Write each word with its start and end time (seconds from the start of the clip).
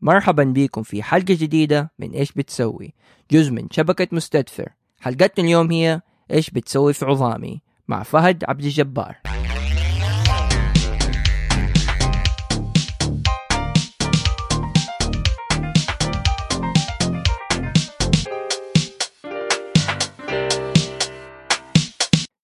مرحبا 0.00 0.44
بكم 0.44 0.82
في 0.82 1.02
حلقة 1.02 1.24
جديدة 1.34 1.92
من 1.98 2.10
إيش 2.10 2.32
بتسوي؟ 2.32 2.94
جزء 3.30 3.52
من 3.52 3.68
شبكة 3.70 4.08
مستدفر. 4.12 4.68
حلقتنا 5.00 5.44
اليوم 5.44 5.70
هي 5.70 6.00
إيش 6.30 6.50
بتسوي 6.50 6.92
في 6.92 7.04
عظامي 7.04 7.62
مع 7.88 8.02
فهد 8.02 8.44
عبد 8.48 8.64
الجبار. 8.64 9.16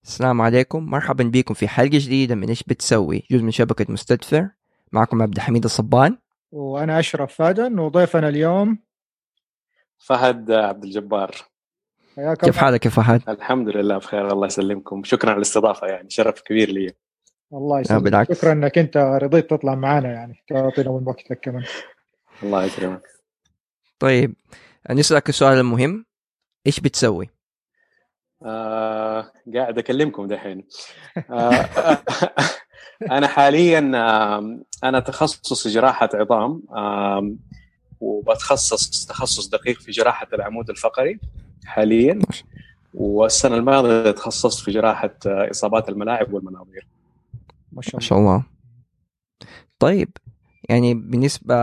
السلام 0.03 0.41
عليكم. 0.41 0.85
مرحبا 0.85 1.23
بكم 1.23 1.53
في 1.53 1.67
حلقة 1.67 1.89
جديدة 1.97 2.35
من 2.35 2.49
إيش 2.49 2.63
بتسوي؟ 2.63 3.23
جزء 3.31 3.43
من 3.43 3.51
شبكة 3.51 3.85
مستدفر. 3.93 4.49
معكم 4.91 5.21
عبد 5.21 5.35
الحميد 5.35 5.63
الصبان. 5.63 6.17
وأنا 6.51 6.99
أشرف 6.99 7.35
فادن 7.35 7.79
وضيفنا 7.79 8.29
اليوم 8.29 8.79
فهد 9.97 10.51
عبد 10.51 10.83
الجبار 10.83 11.31
حياك 12.15 12.45
كيف. 12.45 12.57
حالك 12.57 12.85
يا 12.85 12.89
فهد؟ 12.89 13.29
الحمد 13.29 13.69
لله 13.69 13.97
بخير 13.97 14.31
الله 14.31 14.47
يسلمكم 14.47 15.03
شكرا 15.03 15.29
على 15.29 15.37
الاستضافة 15.37 15.87
يعني 15.87 16.09
شرف 16.09 16.41
كبير 16.41 16.69
لي 16.69 16.93
الله 17.53 17.75
لا 17.75 17.81
يسلمك. 17.81 18.33
شكرا 18.33 18.51
إنك 18.51 18.77
أنت 18.77 18.97
رضيت 18.97 19.49
تطلع 19.49 19.75
معنا 19.75 20.11
يعني 20.13 20.43
تعطينا 20.47 20.91
من 20.91 21.07
وقتك 21.07 21.39
كمان 21.39 21.63
الله 22.43 22.63
يكرمك 22.63 23.07
طيب 23.99 24.35
نسألك 24.91 25.29
السؤال 25.29 25.57
المهم 25.57 26.05
إيش 26.67 26.79
بتسوي؟ 26.79 27.29
آه 28.45 29.31
قاعد 29.55 29.77
أكلمكم 29.77 30.27
دحين. 30.27 30.63
آه 31.29 31.51
أنا 33.11 33.27
حاليا 33.27 33.91
آه 33.95 34.59
أنا 34.83 34.99
تخصص 34.99 35.67
جراحة 35.67 36.09
عظام 36.13 36.61
آه 36.75 37.31
وبتخصص 37.99 39.05
تخصص 39.05 39.47
دقيق 39.47 39.79
في 39.79 39.91
جراحة 39.91 40.27
العمود 40.33 40.69
الفقري 40.69 41.19
حاليا 41.65 42.19
والسنة 42.93 43.55
الماضية 43.55 44.11
تخصصت 44.11 44.63
في 44.65 44.71
جراحة 44.71 45.15
آه، 45.25 45.51
إصابات 45.51 45.89
الملاعب 45.89 46.33
والمناظير. 46.33 46.87
ما 47.71 47.81
شاء 47.81 47.95
ما 47.95 47.99
الله. 47.99 48.07
شاء 48.07 48.19
الله. 48.19 48.43
طيب 49.79 50.09
يعني 50.69 50.93
بالنسبة 50.93 51.55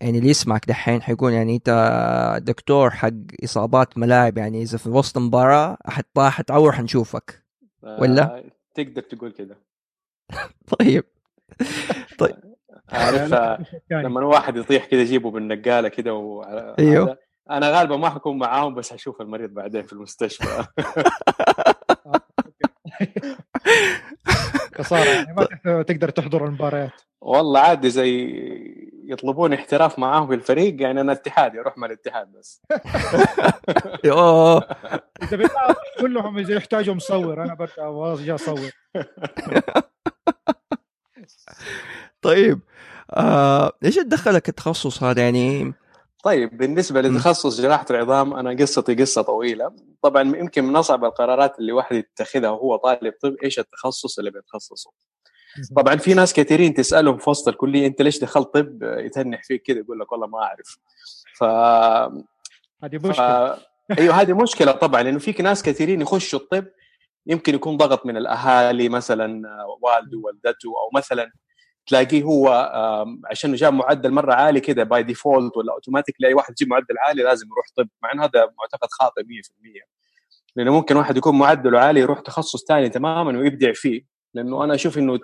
يعني 0.00 0.18
اللي 0.18 0.30
يسمعك 0.30 0.68
دحين 0.68 1.02
حيقول 1.02 1.32
يعني 1.32 1.56
انت 1.56 2.40
دكتور 2.42 2.90
حق 2.90 3.10
إصابات 3.44 3.98
ملاعب 3.98 4.38
يعني 4.38 4.62
إذا 4.62 4.78
في 4.78 4.88
وسط 4.88 5.18
مباراة 5.18 5.76
أحد 5.88 6.04
طاح 6.14 6.40
تعور 6.40 6.72
حنشوفك. 6.72 7.44
آه 7.84 8.00
ولا؟ 8.00 8.44
تقدر 8.74 9.02
تقول 9.02 9.32
كده. 9.32 9.56
طيب. 10.78 11.04
عارف 12.92 13.32
آه، 13.32 13.58
يعني 13.90 14.08
لما 14.08 14.24
واحد 14.24 14.56
يطيح 14.56 14.84
كده 14.84 15.00
يجيبه 15.00 15.30
بالنقالة 15.30 15.88
كده 15.88 16.14
و... 16.14 16.42
هذا. 16.78 17.18
أنا 17.50 17.70
غالبا 17.70 17.96
ما 17.96 18.10
حكون 18.10 18.38
معاهم 18.38 18.74
بس 18.74 18.92
حشوف 18.92 19.20
المريض 19.20 19.50
بعدين 19.50 19.82
في 19.82 19.92
المستشفى. 19.92 20.64
خساره 24.78 25.08
يعني 25.08 25.34
ما 25.66 25.82
تقدر- 25.82 26.10
تحضر 26.10 26.44
المباريات. 26.46 26.92
والله 27.20 27.60
عادي 27.60 27.90
زي 27.90 28.34
يطلبون 29.04 29.52
احتراف 29.52 29.98
معاهم 29.98 30.28
في 30.28 30.34
الفريق 30.34 30.82
يعني 30.82 31.00
أنا 31.00 31.12
اتحادي 31.12 31.60
أروح 31.60 31.78
مع 31.78 31.86
الاتحاد 31.86 32.32
بس. 32.32 32.62
اوه 34.10 34.68
إذا 35.22 35.36
بيطلعوا 35.36 35.74
كلهم 36.00 36.38
إذا 36.38 36.54
يحتاجوا 36.54 36.94
مصور 36.94 37.42
أنا 37.42 37.54
برجع 37.54 37.86
واجي 37.86 38.34
أصور. 38.34 38.70
طيب 42.22 42.60
آه 43.10 43.72
إيش 43.84 43.98
دخلك 43.98 44.48
التخصص 44.48 45.02
هذا 45.02 45.22
يعني؟ 45.22 45.74
طيب 46.24 46.56
بالنسبة 46.56 47.00
لتخصص 47.00 47.60
جراحة 47.60 47.86
العظام 47.90 48.34
أنا 48.34 48.50
قصتي 48.50 48.94
قصة 48.94 49.22
طويلة. 49.22 49.72
طبعا 50.02 50.22
يمكن 50.22 50.64
من 50.64 50.76
أصعب 50.76 51.04
القرارات 51.04 51.58
اللي 51.58 51.72
واحد 51.72 51.96
يتخذها 51.96 52.50
وهو 52.50 52.76
طالب 52.76 53.14
طب 53.22 53.36
إيش 53.44 53.58
التخصص 53.58 54.18
اللي 54.18 54.30
بيتخصصه؟ 54.30 54.90
طبعا 55.76 55.96
في 55.96 56.14
ناس 56.14 56.32
كثيرين 56.32 56.74
تسألهم 56.74 57.18
في 57.18 57.30
وسط 57.30 57.48
الكلية 57.48 57.86
أنت 57.86 58.02
ليش 58.02 58.18
دخلت 58.18 58.54
طب؟ 58.54 58.82
يتنح 58.82 59.42
فيك 59.44 59.62
كذا 59.62 59.78
يقول 59.78 60.00
لك 60.00 60.12
والله 60.12 60.26
ما 60.26 60.38
أعرف. 60.38 60.78
ف 61.38 61.44
هذه 62.84 62.98
ف... 62.98 63.06
مشكلة. 63.06 63.58
أيوه 63.98 64.14
هذه 64.14 64.32
مشكلة 64.32 64.72
طبعا 64.72 65.02
لأنه 65.02 65.18
في 65.18 65.42
ناس 65.42 65.62
كثيرين 65.62 66.00
يخشوا 66.00 66.38
الطب 66.38 66.64
يمكن 67.26 67.54
يكون 67.54 67.76
ضغط 67.76 68.06
من 68.06 68.16
الأهالي 68.16 68.88
مثلا 68.88 69.42
والده 69.82 70.18
والدته 70.18 70.68
أو 70.68 70.90
مثلا 70.94 71.32
تلاقيه 71.90 72.22
هو 72.22 72.48
عشان 73.30 73.54
جاب 73.54 73.74
معدل 73.74 74.10
مرة 74.10 74.34
عالي 74.34 74.60
كذا 74.60 74.82
by 74.82 75.02
default 75.02 75.56
ولا 75.56 75.72
اوتوماتيك 75.72 76.14
اي 76.24 76.34
واحد 76.34 76.50
يجيب 76.52 76.68
معدل 76.68 76.98
عالي 77.06 77.22
لازم 77.22 77.46
يروح 77.46 77.66
طب 77.76 77.88
مع 78.02 78.12
إنه 78.12 78.24
هذا 78.24 78.40
معتقد 78.58 78.88
خاطئ 78.90 79.22
100% 79.22 79.26
لأنه 80.56 80.72
ممكن 80.72 80.96
واحد 80.96 81.16
يكون 81.16 81.38
معدله 81.38 81.80
عالي 81.80 82.00
يروح 82.00 82.20
تخصص 82.20 82.64
ثاني 82.68 82.88
تماما 82.88 83.38
ويبدع 83.38 83.72
فيه 83.72 84.02
لأنه 84.34 84.64
أنا 84.64 84.74
أشوف 84.74 84.98
إنه 84.98 85.18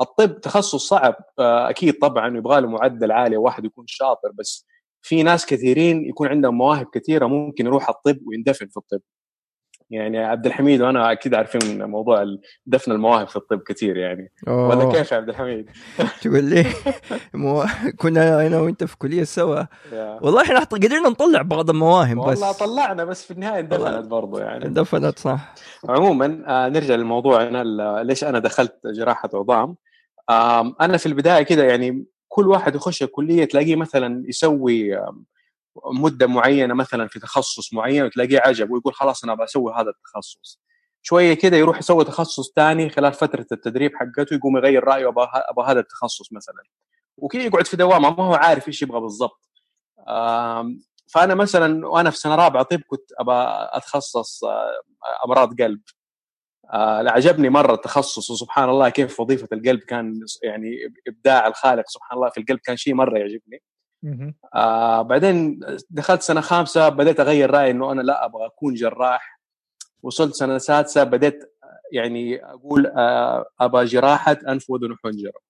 الطب 0.00 0.40
تخصص 0.40 0.88
صعب 0.88 1.16
آه، 1.38 1.70
أكيد 1.70 1.98
طبعا 1.98 2.36
يبغى 2.36 2.60
له 2.60 2.68
معدل 2.68 3.12
عالي 3.12 3.36
واحد 3.36 3.64
يكون 3.64 3.84
شاطر 3.88 4.32
بس 4.34 4.66
في 5.02 5.22
ناس 5.22 5.46
كثيرين 5.46 6.08
يكون 6.08 6.28
عندهم 6.28 6.58
مواهب 6.58 6.86
كثيرة 6.94 7.26
ممكن 7.26 7.66
يروح 7.66 7.88
الطب 7.88 8.18
ويندفن 8.26 8.66
في 8.66 8.76
الطب. 8.76 9.00
يعني 9.92 10.18
عبد 10.18 10.46
الحميد 10.46 10.82
وأنا 10.82 11.12
أكيد 11.12 11.34
عارفين 11.34 11.82
موضوع 11.84 12.24
دفن 12.66 12.92
المواهب 12.92 13.28
في 13.28 13.36
الطب 13.36 13.60
كثير 13.62 13.96
يعني. 13.96 14.32
ولا. 14.46 14.92
كيف 14.92 15.12
يا 15.12 15.16
عبد 15.16 15.28
الحميد؟ 15.28 15.70
تقول 16.22 16.44
لي. 16.44 16.66
مو... 17.34 17.64
كنا 18.00 18.46
أنا 18.46 18.60
وأنت 18.60 18.84
في 18.84 18.98
كلية 18.98 19.24
سوا. 19.24 19.62
والله 19.92 20.42
إحنا 20.42 20.58
قدرنا 20.60 21.08
نطلع 21.08 21.42
بعض 21.42 21.70
المواهب 21.70 22.16
بس. 22.16 22.26
والله 22.26 22.52
طلعنا 22.52 23.04
بس 23.04 23.24
في 23.24 23.30
النهاية 23.30 23.60
اندفنت 23.60 24.06
برضو 24.06 24.38
يعني. 24.38 24.68
دفنت 24.68 25.18
صح. 25.18 25.54
عموما 25.88 26.42
آه 26.46 26.68
نرجع 26.68 26.94
للموضوع. 26.94 27.42
أنا 27.42 27.64
ليش 28.02 28.24
أنا 28.24 28.38
دخلت 28.38 28.76
جراحة 28.84 29.28
عظام؟ 29.34 29.76
آم، 30.30 30.74
أنا 30.80 30.96
في 30.96 31.06
البداية 31.06 31.42
كده 31.42 31.64
يعني 31.64 32.04
كل 32.28 32.48
واحد 32.48 32.74
يخش 32.74 33.02
الكلية 33.02 33.44
تلاقيه 33.44 33.76
مثلا 33.76 34.22
يسوي 34.28 34.98
مدة 35.76 36.26
معينة 36.26 36.74
مثلا 36.74 37.08
في 37.08 37.20
تخصص 37.20 37.74
معين 37.74 38.04
وتلاقيه 38.04 38.40
عجب 38.40 38.70
ويقول 38.70 38.94
خلاص 38.94 39.24
أنا 39.24 39.34
بسوي 39.34 39.72
هذا 39.74 39.90
التخصص. 39.90 40.60
شوية 41.02 41.34
كده 41.34 41.56
يروح 41.56 41.78
يسوي 41.78 42.04
تخصص 42.04 42.52
ثاني 42.56 42.90
خلال 42.90 43.12
فترة 43.12 43.46
التدريب 43.52 43.92
حقته 43.96 44.34
يقوم 44.34 44.56
يغير 44.56 44.84
رأيه 44.84 45.08
أبغى 45.08 45.66
هذا 45.66 45.80
التخصص 45.80 46.32
مثلا. 46.32 46.62
وكذا 47.16 47.42
يقعد 47.42 47.66
في 47.66 47.76
دوامة 47.76 48.10
ما 48.10 48.24
هو 48.24 48.34
عارف 48.34 48.68
إيش 48.68 48.82
يبغى 48.82 49.00
بالضبط. 49.00 49.50
فأنا 51.06 51.34
مثلا 51.34 51.88
وأنا 51.88 52.10
في 52.10 52.16
سنة 52.16 52.34
رابعة 52.34 52.62
طب 52.62 52.80
كنت 52.86 53.12
أبغى 53.20 53.68
أتخصص 53.72 54.44
آه، 54.44 54.72
أمراض 55.26 55.62
قلب. 55.62 55.80
آه 56.72 57.10
عجبني 57.10 57.50
مرة 57.50 57.74
التخصص 57.74 58.30
وسبحان 58.30 58.68
الله 58.68 58.88
كيف 58.88 59.20
وظيفة 59.20 59.48
القلب 59.52 59.80
كان 59.80 60.20
يعني 60.42 60.70
إبداع 61.08 61.46
الخالق 61.46 61.84
سبحان 61.88 62.18
الله 62.18 62.30
في 62.30 62.40
القلب 62.40 62.58
كان 62.58 62.76
شيء 62.76 62.94
مرة 62.94 63.18
يعجبني. 63.18 63.62
آه 64.54 65.02
بعدين 65.02 65.60
دخلت 65.90 66.22
سنة 66.22 66.40
خامسة 66.40 66.88
بديت 66.88 67.20
أغير 67.20 67.50
رأيي 67.50 67.70
إنه 67.70 67.92
أنا 67.92 68.02
لا 68.02 68.24
أبغى 68.24 68.46
أكون 68.46 68.74
جراح. 68.74 69.40
وصلت 70.02 70.34
سنة 70.34 70.58
سادسة 70.58 71.04
بديت 71.04 71.54
يعني 71.92 72.44
أقول 72.44 72.86
آه 72.86 73.46
أبغى 73.60 73.84
جراحة 73.84 74.36
أنف 74.48 74.70
وأذن 74.70 74.92
وحنجرة. 74.92 75.40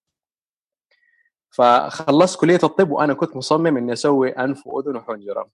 فخلصت 1.51 2.41
كلية 2.41 2.61
الطب 2.65 2.91
وأنا 2.91 3.15
كنت 3.15 3.37
مصمم 3.37 3.77
إني 3.77 3.93
أسوي 3.93 4.31
أنف 4.31 4.67
وأذن 4.67 4.97
وحنجرة. 4.97 5.49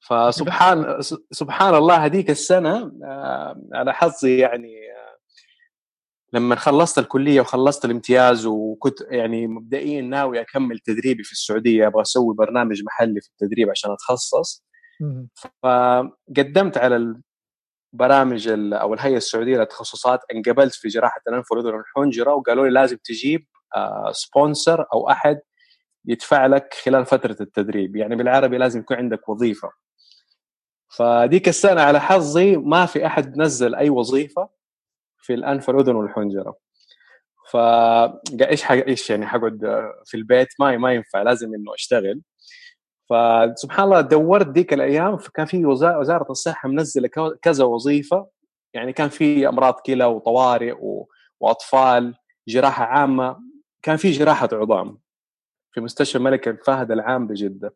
فسبحان 0.00 1.00
سبحان 1.30 1.74
الله 1.74 1.94
هذيك 2.04 2.30
السنة 2.30 2.92
آه 3.04 3.62
على 3.74 3.94
حظي 3.94 4.38
يعني 4.38 4.89
لما 6.32 6.56
خلصت 6.56 6.98
الكلية 6.98 7.40
وخلصت 7.40 7.84
الامتياز 7.84 8.46
وكنت 8.46 9.00
يعني 9.00 9.46
مبدئيا 9.46 10.02
ناوي 10.02 10.40
أكمل 10.40 10.78
تدريبي 10.78 11.22
في 11.22 11.32
السعودية 11.32 11.86
أبغى 11.86 12.02
أسوي 12.02 12.34
برنامج 12.34 12.82
محلي 12.84 13.20
في 13.20 13.28
التدريب 13.28 13.70
عشان 13.70 13.90
أتخصص. 13.90 14.64
فقدمت 15.62 16.78
على 16.78 17.14
البرامج 17.94 18.48
ال- 18.48 18.74
أو 18.74 18.94
الهيئة 18.94 19.16
السعودية 19.16 19.56
للتخصصات 19.58 20.20
انقبلت 20.34 20.74
في 20.74 20.88
جراحة 20.88 21.20
الأنف 21.28 21.52
والأذن 21.52 21.74
والحنجرة 21.74 22.34
وقالوا 22.34 22.64
لي 22.66 22.70
لازم 22.72 22.96
تجيب 23.04 23.46
سبونسر 24.12 24.86
أو 24.94 25.10
أحد 25.10 25.40
يدفع 26.04 26.46
لك 26.46 26.74
خلال 26.84 27.06
فترة 27.06 27.36
التدريب. 27.40 27.96
يعني 27.96 28.16
بالعربي 28.16 28.58
لازم 28.58 28.80
يكون 28.80 28.96
عندك 28.96 29.28
وظيفة. 29.28 29.70
فديك 30.96 31.48
السنة 31.48 31.80
على 31.82 32.00
حظي 32.00 32.56
ما 32.56 32.86
في 32.86 33.06
أحد 33.06 33.38
نزل 33.38 33.74
أي 33.74 33.90
وظيفة. 33.90 34.59
في 35.20 35.34
الانف 35.34 35.68
والاذن 35.68 35.94
والحنجرة. 35.96 36.56
ف 37.50 37.56
إيش 38.42 38.62
حق... 38.62 38.74
إيش 38.74 39.10
يعني 39.10 39.26
حقعد 39.26 39.60
في 40.06 40.16
البيت؟ 40.16 40.48
ما 40.60 40.76
ما 40.76 40.92
ينفع 40.92 41.22
لازم 41.22 41.54
إنه 41.54 41.74
أشتغل. 41.74 42.22
فسبحان 43.10 43.84
الله 43.84 44.00
دورت 44.00 44.46
ديك 44.46 44.72
الأيام 44.72 45.16
فكان 45.16 45.46
في 45.46 45.66
وزا- 45.66 45.96
وزارة 45.96 46.26
الصحة 46.30 46.68
منزلة 46.68 47.08
كذا 47.42 47.64
وظيفة. 47.64 48.28
يعني 48.74 48.92
كان 48.92 49.08
في 49.08 49.48
أمراض 49.48 49.74
كلى 49.86 50.04
وطوارئ 50.04 50.72
و... 50.72 51.08
وأطفال 51.40 52.14
جراحة 52.48 52.84
عامة. 52.84 53.40
كان 53.82 53.96
في 53.96 54.10
جراحة 54.10 54.48
عظام 54.52 54.98
في 55.72 55.80
مستشفى 55.80 56.18
الملك 56.18 56.64
فهد 56.64 56.90
العام 56.90 57.26
بجدة. 57.26 57.74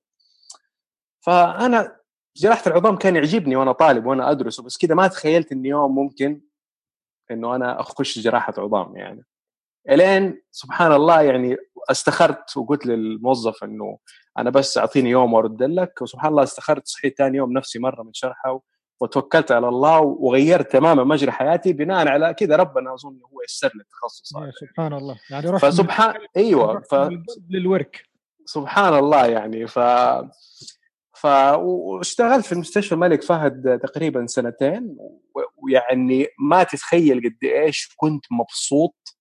فأنا 1.21 1.97
جراحة 2.37 2.63
العظام 2.67 2.97
كان 2.97 3.17
يعجبني 3.17 3.57
وأنا 3.57 3.73
طالب 3.73 4.07
وأنا 4.07 4.31
ادرسه 4.31 4.63
بس 4.63 4.79
كذا 4.79 4.95
ما 4.95 5.07
تخيلت 5.07 5.53
إني 5.53 5.69
يوم 5.69 5.95
ممكن 5.95 6.41
إنه 7.31 7.57
أنا 7.57 7.81
أخش 7.81 8.19
جراحة 8.19 8.55
عظام 8.59 8.97
يعني. 8.97 9.25
إلين 9.91 10.43
سبحان 10.51 10.93
الله 10.93 11.23
يعني 11.23 11.57
استخرت 11.91 12.57
وقلت 12.57 12.87
للموظف 12.87 13.65
إنه 13.65 13.99
أنا 14.39 14.51
بس 14.51 14.79
أعطيني 14.79 15.11
يوم 15.11 15.33
وأرد 15.33 15.63
لك 15.63 16.03
وسبحان 16.03 16.31
الله 16.31 16.43
استخرت 16.43 16.87
صحيت 16.87 17.19
ثاني 17.19 17.37
يوم 17.37 17.53
نفسي 17.53 17.79
مرة 17.79 18.03
من 18.03 18.13
شرحه 18.13 18.61
وتوكلت 19.01 19.53
على 19.53 19.69
الله 19.69 20.01
وغيرت 20.01 20.73
تماما 20.73 21.05
مجرى 21.05 21.31
حياتي 21.31 21.73
بناء 21.73 22.09
على 22.09 22.35
كذا 22.35 22.57
ربنا 22.57 22.95
أظن 22.95 23.21
هو 23.33 23.43
يسر 23.49 23.71
لي 23.75 23.81
التخصص 23.81 24.37
هذا 24.37 24.53
سبحان 24.61 24.93
الله. 24.93 25.17
يعني 25.31 25.51
رحت 25.51 25.65
فسبحان 25.65 26.15
أيوه 26.37 26.81
ف... 26.81 26.95
للورك. 27.51 28.05
سبحان 28.45 28.95
الله 28.95 29.27
يعني 29.27 29.67
ف 29.67 29.79
ف 31.25 31.27
واشتغلت 31.59 32.47
في 32.47 32.53
المستشفى 32.53 32.95
الملك 32.95 33.23
فهد 33.23 33.79
تقريبا 33.83 34.27
سنتين 34.27 34.97
ويعني 35.57 36.27
ما 36.39 36.63
تتخيل 36.63 37.19
قد 37.19 37.45
إيش 37.45 37.95
كنت 37.97 38.25
مبسوط 38.31 39.17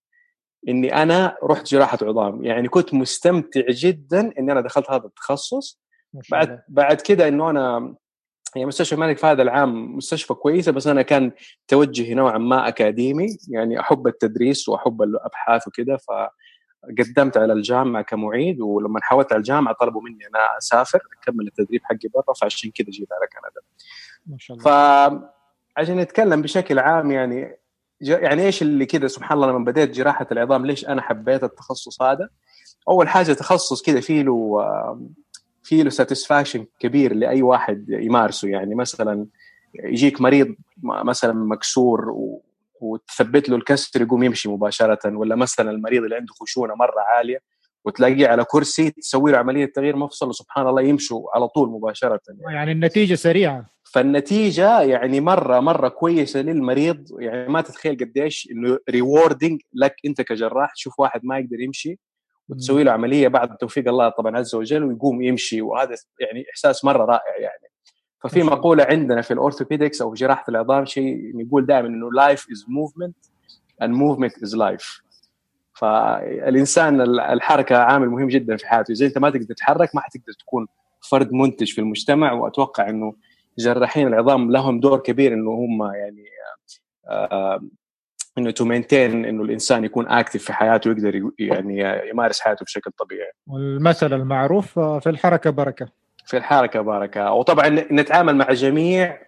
إني 0.70 1.04
أنا 1.04 1.38
رحت 1.44 1.68
جراحة 1.68 1.98
عظام. 2.02 2.46
يعني 2.46 2.68
كنت 2.68 2.94
مستمتع 2.94 3.62
جدا 3.70 4.32
إني 4.40 4.52
أنا 4.52 4.62
دخلت 4.62 4.92
هذا 4.92 5.06
التخصص. 5.06 5.82
بعد 6.32 6.62
بعد 6.68 7.02
كده 7.02 7.28
إنه 7.28 7.50
أنا 7.50 7.96
يعني 8.56 8.68
مستشفى 8.68 8.96
الملك 8.96 9.18
فهد 9.18 9.40
العام 9.40 9.98
مستشفى 9.98 10.34
كويسة 10.34 10.72
بس 10.72 10.88
أنا 10.88 11.02
كان 11.02 11.32
توجهي 11.68 12.14
نوعا 12.14 12.38
ما 12.38 12.68
أكاديمي 12.68 13.28
يعني 13.50 13.80
أحب 13.80 14.08
التدريس 14.08 14.70
وأحب 14.70 15.02
الأبحاث 15.02 15.68
وكده 15.68 15.98
فقدمت 16.84 17.38
على 17.38 17.54
الجامعة 17.54 18.04
كمعيد 18.04 18.62
ولما 18.62 19.00
حولت 19.02 19.32
على 19.32 19.40
الجامعة 19.40 19.76
طلبوا 19.80 20.02
مني 20.02 20.28
أنا 20.28 20.58
أسافر 20.58 21.00
أكمل 21.22 21.48
التدريب 21.48 21.82
حقي 21.84 22.10
برا 22.14 22.34
فعشان 22.42 22.72
كذا 22.72 22.90
جيت 22.90 23.10
على 23.12 23.28
كندا. 23.28 23.62
ما 24.26 24.38
شاء 24.40 24.58
الله. 24.58 25.30
فعشان 25.76 25.98
نتكلم 25.98 26.42
بشكل 26.42 26.80
عام 26.80 27.12
يعني 27.12 27.58
يعني 28.02 28.46
إيش 28.46 28.62
اللي 28.62 28.86
كذا 28.86 29.08
سبحان 29.08 29.38
الله 29.38 29.52
لما 29.52 29.66
بديت 29.66 29.90
جراحة 29.90 30.28
العظام 30.32 30.66
ليش 30.66 30.88
أنا 30.88 31.02
حبيت 31.02 31.44
التخصص 31.44 32.02
هذا؟ 32.02 32.30
أول 32.90 33.08
حاجة 33.08 33.34
تخصص 33.34 33.82
كذا 33.82 34.02
فيه 34.02 34.22
له 34.22 34.60
في 35.64 35.84
له 35.84 35.90
satisfaction 35.90 36.66
كبير 36.80 37.14
لأي 37.14 37.42
واحد 37.42 37.86
يمارسه 37.90 38.48
يعني 38.48 38.76
مثلا 38.76 39.26
يجيك 39.84 40.22
مريض 40.22 40.56
مثلا 40.84 41.34
مكسور 41.34 42.10
و... 42.10 42.42
وتثبت 42.84 43.50
له 43.50 43.56
الكسر 43.56 44.02
يقوم 44.02 44.24
يمشي 44.24 44.50
مباشرة 44.50 45.18
ولا 45.18 45.36
مثلا 45.36 45.72
المريض 45.72 46.04
اللي 46.04 46.16
عنده 46.16 46.34
خشونة 46.34 46.76
مرة 46.76 47.02
عالية 47.16 47.40
وتلاقيه 47.86 48.28
على 48.28 48.44
كرسي 48.44 48.92
تسوي 48.92 49.32
له 49.32 49.38
عملية 49.38 49.66
تغيير 49.66 49.96
مفصل 49.96 50.30
وسبحان 50.30 50.68
الله 50.68 50.82
يمشوا 50.82 51.22
على 51.36 51.48
طول 51.48 51.70
مباشرة 51.70 52.20
يعني, 52.28 52.56
يعني 52.56 52.72
النتيجة 52.72 53.16
سريعة. 53.16 53.70
فالنتيجة 53.94 54.82
يعني 54.82 55.22
مرة 55.22 55.60
مرة 55.60 55.88
كويسة 55.88 56.42
للمريض. 56.42 57.08
يعني 57.20 57.48
ما 57.48 57.62
تتخيل 57.62 57.98
قديش 57.98 58.50
إنه 58.52 58.78
rewarding 58.90 59.62
لك 59.74 59.96
أنت 60.06 60.22
كجراح. 60.22 60.74
تشوف 60.74 61.00
واحد 61.00 61.22
ما 61.24 61.40
يقدر 61.40 61.60
يمشي 61.60 62.00
وتسوي 62.50 62.84
له 62.84 62.92
عملية 62.92 63.28
بعد 63.28 63.58
توفيق 63.58 63.88
الله 63.88 64.10
طبعا 64.10 64.38
عز 64.38 64.56
وجل 64.56 64.84
ويقوم 64.84 65.22
يمشي. 65.22 65.62
وهذا 65.62 65.96
يعني 66.20 66.46
إحساس 66.52 66.86
مرة 66.86 67.06
رائع 67.06 67.38
يعني. 67.40 67.73
ففي 68.24 68.44
مقولة 68.44 68.84
عندنا 68.84 69.22
في 69.22 69.34
ال 69.34 69.39
orthopedics 69.39 70.02
أو 70.02 70.14
جراحة 70.14 70.46
العظام 70.50 70.86
شيء 70.86 71.32
نقول 71.36 71.66
دائما 71.66 71.88
إنه 71.88 72.12
life 72.12 72.48
is 72.52 72.66
movement 72.68 73.16
and 73.82 73.96
movement 73.96 74.44
is 74.44 74.56
life 74.56 75.04
فالإنسان 75.74 77.02
الحركة 77.20 77.78
عامل 77.78 78.10
مهم 78.10 78.28
جدا 78.28 78.58
في 78.58 78.68
حياته 78.68 78.92
إذا 78.92 79.06
أنت 79.06 79.18
ما 79.18 79.30
تقدر 79.30 79.44
تتحرك 79.44 79.96
ما 79.96 80.02
حتقدر 80.02 80.34
تكون 80.40 80.68
فرد 81.10 81.34
منتج 81.34 81.74
في 81.74 81.82
المجتمع 81.82 82.32
وأتوقع 82.32 82.90
إنه 82.90 83.14
جراحين 83.60 84.08
العظام 84.08 84.52
لهم 84.52 84.80
دور 84.80 85.00
كبير 85.00 85.34
إنه 85.34 85.52
هم 85.52 85.84
يعني 85.84 86.26
آه 87.08 87.62
إنه 88.38 88.52
to 88.52 88.66
maintain 88.66 89.26
إنه 89.26 89.44
الإنسان 89.44 89.86
يكون 89.86 90.08
active 90.08 90.44
في 90.44 90.54
حياته 90.54 90.90
ويقدر 90.90 91.32
يعني 91.40 92.10
يمارس 92.10 92.40
حياته 92.40 92.64
بشكل 92.64 92.92
طبيعي. 92.92 93.32
والمثل 93.48 94.14
المعروف 94.14 94.80
آه، 94.80 95.00
في 95.00 95.10
الحركة 95.10 95.50
بركة. 95.50 96.03
في 96.26 96.38
الحركة 96.38 96.82
بركه 96.82 97.32
وطبعا 97.32 97.70
نتعامل 97.70 98.36
مع 98.36 98.54
جميع 98.54 99.22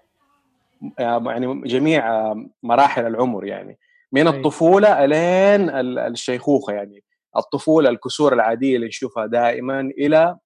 آه، 0.99 1.23
يعني 1.25 1.61
جميع 1.61 2.11
آه، 2.11 2.45
مراحل 2.63 3.07
العمر 3.07 3.45
يعني. 3.45 3.79
من 4.11 4.27
الطفولة 4.27 5.05
إلين 5.05 5.69
الشيخوخة 5.99 6.73
يعني. 6.73 7.03
الطفولة 7.37 7.89
الكسور 7.89 8.33
العادية 8.33 8.75
اللي 8.75 8.87
نشوفها 8.87 9.25
دائما 9.25 9.79
إلى 9.79 10.37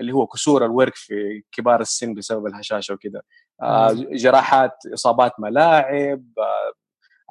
اللي 0.00 0.12
هو 0.12 0.26
كسور 0.26 0.64
الورك 0.64 0.94
في 0.94 1.42
كبار 1.52 1.80
السن 1.80 2.14
بسبب 2.14 2.46
الهشاشة 2.46 2.94
وكذا. 2.94 3.22
جراحات 4.12 4.72
إصابات 4.94 5.32
ملاعب 5.38 6.24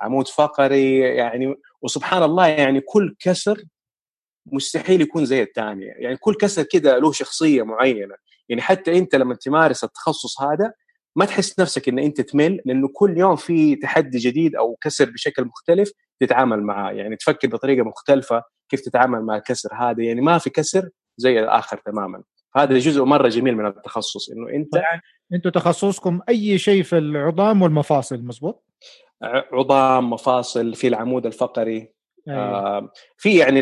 عمود 0.02 0.28
فقري 0.28 1.00
يعني. 1.00 1.56
وسبحان 1.82 2.24
الله 2.24 2.48
يعني 2.48 2.82
كل 2.82 3.16
كسر 3.20 3.64
مستحيل 4.46 5.02
يكون 5.02 5.26
زي 5.26 5.42
الثاني 5.42 5.86
يعني 5.86 6.18
كل 6.18 6.36
كسر 6.36 6.64
كده 6.64 6.98
له 6.98 7.12
شخصية 7.12 7.64
معينة. 7.64 8.16
يعني 8.50 8.62
حتى 8.62 8.98
أنت 8.98 9.16
لما 9.16 9.36
تمارس 9.36 9.84
التخصص 9.84 10.42
هذا 10.42 10.74
ما 11.16 11.26
تحس 11.26 11.60
نفسك 11.60 11.90
إن 11.90 12.00
أنت 12.00 12.22
تمل 12.22 12.62
لأنه 12.66 12.90
كل 12.94 13.18
يوم 13.18 13.36
في 13.36 13.76
تحدي 13.76 14.18
جديد 14.18 14.56
أو 14.56 14.78
كسر 14.82 15.10
بشكل 15.10 15.46
مختلف 15.46 15.92
تتعامل 16.20 16.64
معاه. 16.64 16.92
يعني 16.92 17.16
تفكر 17.16 17.48
بطريقة 17.48 17.84
مختلفة 17.84 18.44
كيف 18.70 18.82
تتعامل 18.82 19.22
مع 19.22 19.36
الكسر 19.36 19.70
هذا. 19.74 20.04
يعني 20.04 20.22
ما 20.22 20.38
في 20.38 20.50
كسر 20.50 20.90
زي 21.18 21.40
الآخر 21.40 21.78
تماما. 21.78 22.24
هذا 22.56 22.78
جزء 22.78 23.04
مرة 23.04 23.28
جميل 23.28 23.58
من 23.58 23.66
التخصص 23.66 24.30
إنه 24.30 24.50
أنت 24.50 24.76
يعني 24.76 25.02
أنتم 25.34 25.50
تخصصكم 25.50 26.20
أي 26.30 26.58
شيء 26.58 26.84
في 26.84 26.98
العظام 26.98 27.62
والمفاصل 27.62 28.24
مظبوط؟ 28.24 28.64
عظام 29.54 30.10
مفاصل 30.10 30.76
في 30.76 30.88
العمود 30.88 31.26
الفقري. 31.26 31.94
أيوة. 32.28 32.40
آه 32.40 32.92
في 33.18 33.38
يعني 33.38 33.62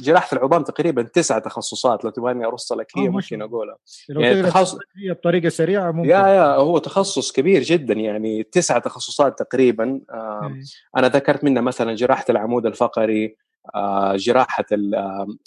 جراحة 0.00 0.36
العظام 0.36 0.62
تقريبا 0.62 1.02
تسع 1.02 1.38
تخصصات 1.38 2.04
لو 2.04 2.10
تبغاني 2.10 2.46
أرص 2.46 2.72
لك 2.72 2.86
هي 2.96 3.08
ممكن 3.08 3.42
أقولها. 3.42 3.76
يعني 4.08 4.42
تخصص 4.42 4.78
هي 4.96 5.12
بطريقة 5.12 5.48
سريعة 5.48 5.92
ممكن. 5.92 6.08
يا 6.08 6.28
يا 6.28 6.56
هو 6.56 6.78
تخصص 6.78 7.32
كبير 7.32 7.62
جدا 7.62 7.94
يعني 7.94 8.42
تسع 8.42 8.78
تخصصات 8.78 9.38
تقريبا. 9.38 10.00
آه 10.10 10.40
أيوة. 10.42 10.58
أنا 10.96 11.08
ذكرت 11.08 11.44
منها 11.44 11.62
مثلا 11.62 11.94
جراحة 11.94 12.24
العمود 12.30 12.66
الفقري 12.66 13.36
آه 13.74 14.16
جراحة 14.16 14.64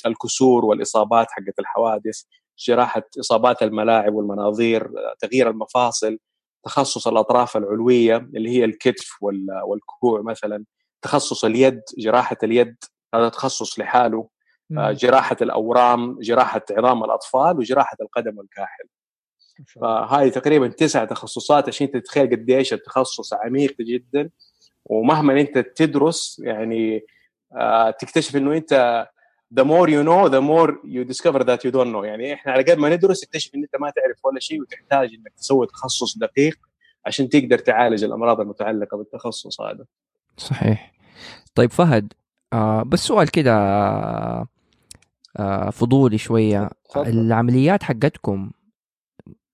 الكسور 0.05 0.65
والإصابات 0.65 1.27
حقت 1.31 1.59
الحوادث 1.59 2.23
جراحة 2.67 3.03
إصابات 3.19 3.63
الملاعب 3.63 4.13
والمناظير 4.13 4.83
آه، 4.85 5.15
تغيير 5.19 5.49
المفاصل 5.49 6.19
تخصص 6.65 7.07
الأطراف 7.07 7.57
العلوية 7.57 8.17
اللي 8.17 8.49
هي 8.49 8.65
الكتف 8.65 9.17
والكوع 9.67 10.21
مثلا. 10.21 10.65
تخصص 11.01 11.45
اليد 11.45 11.81
جراحة 11.97 12.37
اليد 12.43 12.75
هذا 13.15 13.29
تخصص 13.29 13.79
لحاله. 13.79 14.29
آه، 14.77 14.91
جراحة 14.91 15.37
الأورام 15.41 16.19
جراحة 16.21 16.61
عظام 16.71 17.03
الأطفال 17.03 17.57
وجراحة 17.57 17.97
القدم 18.01 18.37
والكاحل. 18.37 18.85
فهذه 19.67 20.29
تقريبا 20.29 20.67
تسع 20.67 21.05
تخصصات 21.05 21.67
عشان 21.67 21.91
تتخيل 21.91 22.29
قديش 22.29 22.73
التخصص 22.73 23.33
عميق 23.33 23.75
جدا. 23.81 24.29
ومهما 24.85 25.41
انت 25.41 25.57
تدرس 25.57 26.41
يعني 26.43 27.05
آه، 27.55 27.91
تكتشف 27.91 28.35
إنه 28.35 28.57
انت 28.57 29.07
the 29.59 29.63
more 29.63 29.87
you 29.89 30.03
know 30.03 30.29
the 30.29 30.41
more 30.41 30.71
you 30.85 31.03
discover 31.03 31.43
that 31.43 31.59
you 31.65 31.71
don't 31.71 31.91
know. 31.93 32.03
يعني 32.03 32.33
إحنا 32.33 32.51
على 32.51 32.63
قد 32.63 32.77
ما 32.77 32.89
ندرس 32.95 33.19
تكتشف 33.19 33.55
إن 33.55 33.63
انت 33.63 33.75
ما 33.75 33.89
تعرف 33.89 34.25
ولا 34.25 34.39
شيء 34.39 34.61
وتحتاج 34.61 35.09
إنك 35.13 35.33
تسوي 35.37 35.67
تخصص 35.67 36.17
دقيق 36.17 36.57
عشان 37.05 37.29
تقدر 37.29 37.57
تعالج 37.57 38.03
الأمراض 38.03 38.39
المتعلقة 38.41 38.97
بالتخصص 38.97 39.61
هذا. 39.61 39.85
صحيح. 40.37 40.91
طيب 41.55 41.71
فهد 41.71 42.13
آه 42.53 42.83
بس 42.83 42.99
سؤال 42.99 43.31
كده 43.31 43.53
آه 45.39 45.69
فضولي 45.69 46.17
شوية. 46.17 46.69
فضل. 46.93 47.07
العمليات 47.09 47.83
حقتكم 47.83 48.51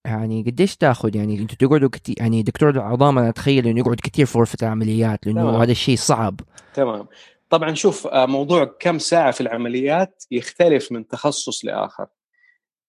يعني 0.06 0.44
قديش 0.44 0.76
تاخذ؟ 0.76 1.16
يعني 1.16 1.40
أنتوا 1.40 1.68
تقعدوا 1.68 1.90
كتير 1.90 2.16
يعني 2.20 2.44
دكتور 2.44 2.70
العظام 2.70 3.20
أنا 3.20 3.30
أتخيل 3.30 3.68
إنه 3.68 3.80
يقعد 3.80 4.00
كثير 4.04 4.26
في 4.26 4.38
غرفة 4.38 4.58
العمليات 4.62 5.28
لأنه 5.28 5.64
هذا 5.64 5.72
الشيء 5.72 5.96
صعب. 5.98 6.40
تمام. 6.74 7.08
طبعا 7.50 7.74
شوف 7.74 8.08
آه، 8.08 8.26
موضوع 8.26 8.64
كم 8.80 9.00
ساعة 9.00 9.32
في 9.32 9.42
العمليات 9.42 10.24
يختلف 10.32 10.92
من 10.92 11.08
تخصص 11.08 11.66
لآخر. 11.66 12.08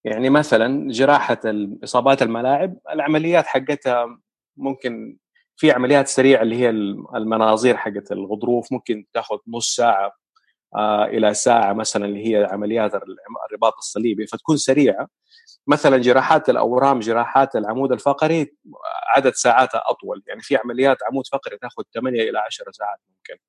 يعني 0.04 0.30
مثلا 0.30 0.92
جراحة 0.92 1.40
إصابات 1.84 2.22
الملاعب 2.22 2.76
العمليات 2.92 3.46
حقتها 3.46 4.18
ممكن 4.56 5.16
في 5.58 5.72
عمليات 5.72 6.08
سريعة 6.08 6.42
اللي 6.42 6.56
هي 6.56 6.70
المناظير 7.16 7.76
حقت 7.76 8.12
الغضروف 8.12 8.72
ممكن 8.72 9.04
تاخذ 9.14 9.36
نص 9.48 9.76
ساعة 9.76 10.12
آه 10.76 11.04
إلى 11.04 11.34
ساعة 11.34 11.72
مثلا 11.72 12.04
اللي 12.04 12.28
هي 12.28 12.44
عمليات 12.44 12.92
الرباط 13.50 13.74
الصليبي 13.78 14.26
فتكون 14.26 14.56
سريعة. 14.56 15.08
مثلا 15.66 15.98
جراحات 15.98 16.48
الأورام 16.50 16.98
جراحات 17.00 17.56
العمود 17.56 17.92
الفقري 17.92 18.56
عدد 19.16 19.32
ساعاتها 19.34 19.82
أطول. 19.86 20.22
يعني 20.26 20.40
في 20.40 20.56
عمليات 20.56 20.96
عمود 21.10 21.24
فقري 21.32 21.58
تاخذ 21.58 21.82
8 21.94 22.22
إلى 22.22 22.38
10 22.38 22.70
ساعات 22.72 22.98
ممكن. 23.08 23.42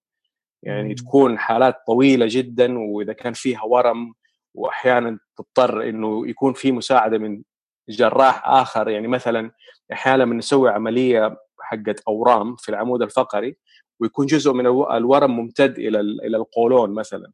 يعني 0.63 0.95
تكون 0.95 1.39
حالات 1.39 1.75
طويلة 1.87 2.25
جدا 2.29 2.79
وإذا 2.79 3.13
كان 3.13 3.33
فيها 3.33 3.63
ورم 3.63 4.13
واحيانا 4.55 5.19
تضطر 5.37 5.89
إنه 5.89 6.27
يكون 6.27 6.53
في 6.53 6.71
مساعدة 6.71 7.17
من 7.17 7.43
جراح 7.89 8.47
آخر. 8.47 8.89
يعني 8.89 9.07
مثلا 9.07 9.51
أحيانا 9.93 10.23
لما 10.23 10.35
نسوي 10.35 10.69
عملية 10.69 11.37
حقت 11.69 11.99
أورام 12.07 12.55
في 12.55 12.69
العمود 12.69 13.01
الفقري 13.01 13.57
ويكون 13.99 14.25
جزء 14.25 14.53
من 14.53 14.65
الورم 14.67 15.38
ممتد 15.38 15.79
إلى 15.79 15.99
إلى 15.99 16.38
القولون 16.38 16.93
مثلا. 16.93 17.31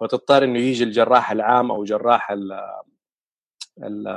فتضطر 0.00 0.44
إنه 0.44 0.58
يجي 0.58 0.84
الجراح 0.84 1.30
العام 1.30 1.70
أو 1.70 1.84
جراح 1.84 2.30
ال 2.30 2.52
ال 3.82 4.08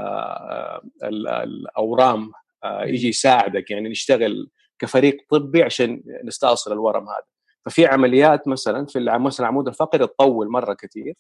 ال 1.04 1.28
الأورام 1.28 2.32
آه، 2.64 2.84
يجي 2.84 3.08
يساعدك 3.08 3.72
يعني 3.72 3.90
نشتغل 3.90 4.50
كفريق 4.80 5.18
طبي 5.30 5.64
عشان 5.64 6.04
نستأصل 6.24 6.72
الورم 6.72 7.10
هذا. 7.10 7.26
ففي 7.66 7.86
عمليات 7.86 8.48
مثلا 8.48 8.86
في 8.86 9.00
مثلا 9.00 9.46
العمود 9.46 9.68
الفقري 9.68 10.08
تطول 10.08 10.50
مرة 10.50 10.74
كثير 10.74 11.16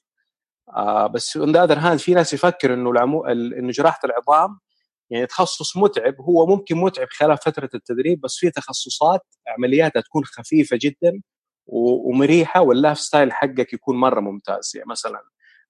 آه 0.69 1.07
بس 1.07 1.37
on 1.37 1.51
the 1.51 1.79
hand 1.79 1.99
في 1.99 2.13
ناس 2.13 2.33
يفكر 2.33 2.73
إنه 2.73 2.91
العمو... 2.91 3.25
إنه 3.25 3.71
جراحة 3.71 3.99
العظام 4.03 4.59
يعني 5.13 5.25
تخصص 5.27 5.77
متعب 5.77 6.21
هو 6.21 6.45
ممكن 6.45 6.77
متعب 6.77 7.07
خلال 7.09 7.37
فترة 7.37 7.69
التدريب 7.75 8.21
بس 8.21 8.37
في 8.37 8.51
تخصصات 8.51 9.21
عملياتها 9.47 10.01
تكون 10.01 10.25
خفيفة 10.25 10.79
جدا 10.81 11.21
ومريحة 11.67 12.61
وال 12.61 12.74
life 12.74 12.99
style 12.99 13.33
حقك 13.33 13.73
يكون 13.73 13.95
مرة 13.95 14.19
ممتاز. 14.19 14.71
يعني 14.75 14.89
مثلا 14.89 15.21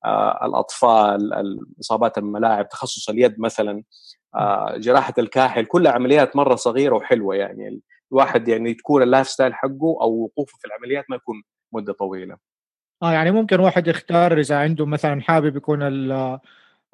آه 0.05 0.45
الأطفال 0.45 1.31
اصابات 1.79 2.17
الملاعب 2.17 2.69
تخصص 2.69 3.09
اليد 3.09 3.39
مثلا 3.39 3.83
آه 4.35 4.77
جراحة 4.77 5.13
الكاحل 5.17 5.65
كلها 5.65 5.91
عمليات 5.91 6.35
مرة 6.35 6.55
صغيرة 6.55 6.95
وحلوة 6.95 7.35
يعني. 7.35 7.81
الواحد 8.11 8.47
يعني 8.47 8.73
تكون 8.73 9.03
ال 9.03 9.08
life 9.08 9.27
style 9.27 9.53
حقه 9.53 9.97
أو 10.01 10.11
وقوفه 10.23 10.57
في 10.57 10.67
العمليات 10.67 11.05
ما 11.09 11.15
يكون 11.15 11.43
مدة 11.73 11.93
طويلة. 11.93 12.37
آه 13.03 13.11
يعني 13.11 13.31
ممكن 13.31 13.59
واحد 13.59 13.87
يختار 13.87 14.39
إذا 14.39 14.57
عنده 14.57 14.85
مثلا 14.85 15.21
حابب 15.21 15.55
يكون 15.55 15.81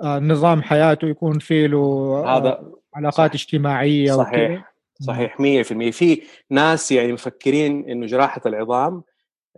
نظام 0.04 0.62
حياته 0.62 1.08
يكون 1.08 1.40
فيه 1.40 1.68
له 1.68 1.78
آه، 1.78 2.38
هذا 2.38 2.72
علاقات 2.96 3.30
صح. 3.30 3.34
اجتماعية 3.34 4.12
صحيح. 4.12 4.74
صحيح 5.02 5.40
100% 5.40 5.92
في 5.92 6.22
ناس 6.50 6.92
يعني 6.92 7.14
مفكرين 7.14 7.90
إنه 7.90 8.06
جراحة 8.06 8.42
العظام 8.46 9.04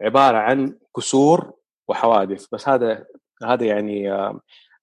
عبارة 0.02 0.38
عن 0.38 0.78
كسور 0.98 1.54
وحوادث 1.88 2.46
بس 2.52 2.70
هذا 2.70 3.06
هذا 3.44 3.66
يعني 3.66 4.12
آه 4.12 4.40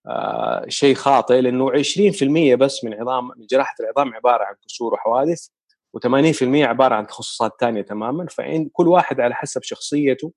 آه 0.06 0.64
شيء 0.68 0.94
خاطئ 0.94 1.40
لأنه 1.40 1.70
20% 1.70 2.54
بس 2.54 2.84
من 2.84 2.94
عظام 2.94 3.28
من 3.36 3.46
جراحة 3.50 3.74
العظام 3.80 4.14
عبارة 4.14 4.44
عن 4.44 4.54
كسور 4.68 4.94
وحوادث 4.94 5.48
و80% 5.96 6.42
عبارة 6.42 6.94
عن 6.94 7.06
تخصصات 7.06 7.52
ثانية 7.60 7.82
تماما. 7.82 8.26
فإن 8.26 8.68
كل 8.72 8.88
واحد 8.88 9.20
على 9.20 9.34
حسب 9.34 9.62
شخصيته 9.62 10.32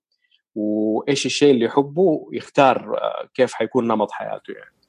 وإيش 0.54 1.26
الشيء 1.26 1.50
اللي 1.50 1.64
يحبه 1.64 2.28
يختار 2.32 2.98
آه، 2.98 3.28
كيف 3.34 3.52
حيكون 3.52 3.88
نمط 3.88 4.10
حياته 4.10 4.52
يعني. 4.52 4.81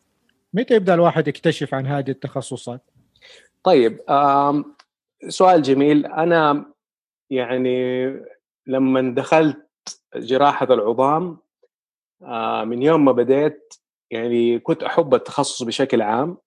متى 0.54 0.74
يبدأ 0.74 0.94
الواحد 0.94 1.28
يكتشف 1.28 1.74
عن 1.74 1.88
هذه 1.88 2.10
التخصصات؟ 2.10 2.82
طيب 3.64 4.00
سؤال 5.30 5.62
جميل. 5.62 6.06
أنا 6.06 6.66
يعني 7.30 8.08
لما 8.68 9.16
دخلت 9.16 9.68
جراحة 10.16 10.74
العظام 10.74 11.38
آه، 12.24 12.64
من 12.64 12.82
يوم 12.82 13.06
ما 13.06 13.12
بديت 13.12 13.74
يعني 14.12 14.60
كنت 14.60 14.84
أحب 14.84 15.16
التخصص 15.16 15.64
بشكل 15.64 16.02
عام 16.02 16.38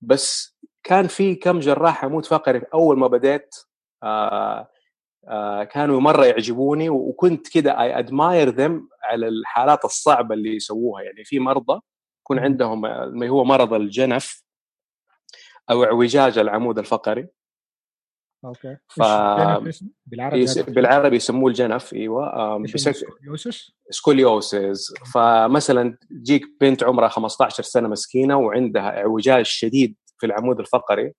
بس 0.00 0.58
كان 0.82 1.06
في 1.06 1.34
كم 1.34 1.58
جراح 1.58 2.04
عمود 2.04 2.26
فقري 2.26 2.62
أول 2.74 2.98
ما 2.98 3.06
بديت 3.06 3.54
آه 4.02 4.68
آه 5.28 5.64
كانوا 5.64 6.00
مرة 6.00 6.24
يعجبوني 6.24 6.90
وكنت 6.90 7.48
كده 7.48 7.82
اي 7.82 7.98
ادماير 7.98 8.48
ذم 8.48 8.88
على 9.02 9.28
الحالات 9.28 9.84
الصعبة 9.84 10.34
اللي 10.34 10.56
يسووها. 10.56 11.02
يعني 11.02 11.24
في 11.24 11.38
مرضى 11.38 11.80
يكون 12.28 12.38
عندهم 12.38 12.80
ما 13.18 13.28
هو 13.28 13.44
مرض 13.44 13.74
الجنف 13.74 14.42
أو 15.70 15.84
اعوجاج 15.84 16.38
العمود 16.38 16.78
الفقري. 16.78 17.28
okay. 18.44 18.76
ف... 18.88 19.02
بالعربي 20.06 20.46
بالعربي 20.68 21.16
يسموه 21.16 21.48
الجنف 21.48 21.94
أيوه. 21.94 22.66
scoliosis 22.66 23.72
scoliosis 23.90 24.94
فمثلا 25.14 25.98
تجيك 26.10 26.42
بنت 26.60 26.84
عمرها 26.84 27.08
15 27.08 27.62
سنة 27.62 27.88
مسكينة 27.88 28.36
وعندها 28.36 28.98
اعوجاج 28.98 29.44
شديد 29.44 29.96
في 30.18 30.26
العمود 30.26 30.60
الفقري. 30.60 31.12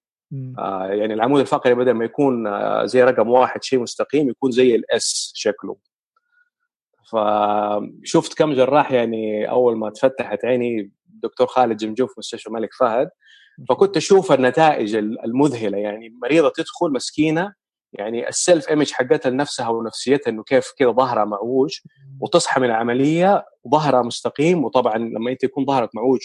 آه 0.60 0.86
يعني 0.86 1.14
العمود 1.14 1.40
الفقري 1.40 1.76
بدل 1.76 1.92
ما 1.92 2.06
يكون 2.06 2.48
آه 2.48 2.86
زي 2.86 3.04
رقم 3.04 3.30
واحد 3.30 3.64
شيء 3.64 3.80
مستقيم 3.80 4.30
يكون 4.30 4.52
زي 4.52 4.76
ال 4.76 5.04
S 5.04 5.32
شكله. 5.36 5.78
فشفت 7.12 8.38
كم 8.38 8.54
جراح 8.54 8.92
يعني 8.92 9.50
أول 9.50 9.78
ما 9.78 9.90
تفتحت 9.90 10.46
عيني 10.46 10.92
دكتور 11.24 11.48
خالد 11.48 11.78
جمجوف 11.78 12.18
مستشفى 12.18 12.48
الملك 12.48 12.74
فهد 12.80 13.10
فكنت 13.70 13.98
أشوف 13.98 14.32
النتائج 14.32 14.96
المذهلة 14.96 15.78
يعني 15.78 16.18
مريضة 16.22 16.50
تدخل 16.50 16.92
مسكينة 16.92 17.54
يعني 17.94 18.30
السيلف 18.30 18.70
ايمج 18.70 18.92
حقتها 18.92 19.30
لنفسها 19.30 19.70
ونفسيتها 19.70 20.32
إنه 20.32 20.44
كيف 20.44 20.72
كذا 20.78 20.92
ظهرها 20.92 21.26
معوج 21.26 21.80
وتصحى 22.20 22.62
من 22.62 22.68
العملية 22.68 23.46
ظهرها 23.72 24.02
مستقيم 24.02 24.66
وطبعا 24.66 24.98
لما 24.98 25.32
أنت 25.32 25.44
يكون 25.44 25.66
ظهرك 25.66 25.90
معوج 25.96 26.20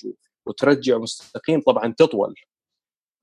وترجع 0.47 0.99
مستقيم 0.99 1.61
طبعا 1.61 1.95
تطول. 1.99 2.35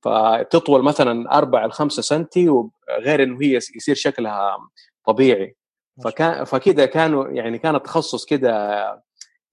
فتطول 0.04 0.84
مثلا 0.84 1.38
4 1.38 1.68
ل 1.68 1.72
5 1.72 2.02
سنتي 2.02 2.50
وغير 2.50 3.24
إنه 3.24 3.38
هي 3.42 3.56
يصير 3.76 3.96
شكلها 3.96 4.58
طبيعي. 5.06 5.56
فكان 6.04 6.44
فكذا 6.44 6.86
كانوا 6.86 7.28
يعني 7.28 7.58
كان 7.58 7.76
التخصص 7.76 8.26
كذا 8.26 9.02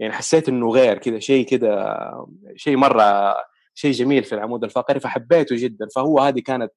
يعني 0.01 0.13
حسيت 0.13 0.49
إنه 0.49 0.71
غير 0.71 0.99
كذا 0.99 1.19
شيء 1.19 1.47
كذا 1.47 2.27
شيء 2.57 2.77
مرة 2.77 3.37
شيء 3.75 3.93
جميل 3.93 4.25
في 4.25 4.35
العمود 4.35 4.65
الفقري 4.65 5.01
فحبيته 5.01 5.57
جدا. 5.57 5.89
فهو 5.95 6.21
هذه 6.21 6.41
كانت 6.41 6.73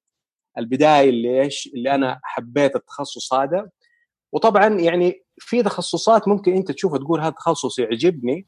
البداية 0.58 1.10
اللي 1.10 1.42
إيش 1.42 1.70
اللي 1.74 1.94
أنا 1.94 2.20
حبيت 2.22 2.76
التخصص 2.76 3.34
هذا. 3.34 3.70
وطبعا 4.32 4.68
يعني 4.68 5.24
في 5.38 5.62
تخصصات 5.62 6.28
ممكن 6.28 6.54
أنت 6.54 6.72
تشوفها 6.72 6.98
تقول 6.98 7.20
هذا 7.20 7.30
تخصص 7.30 7.78
يعجبني 7.78 8.46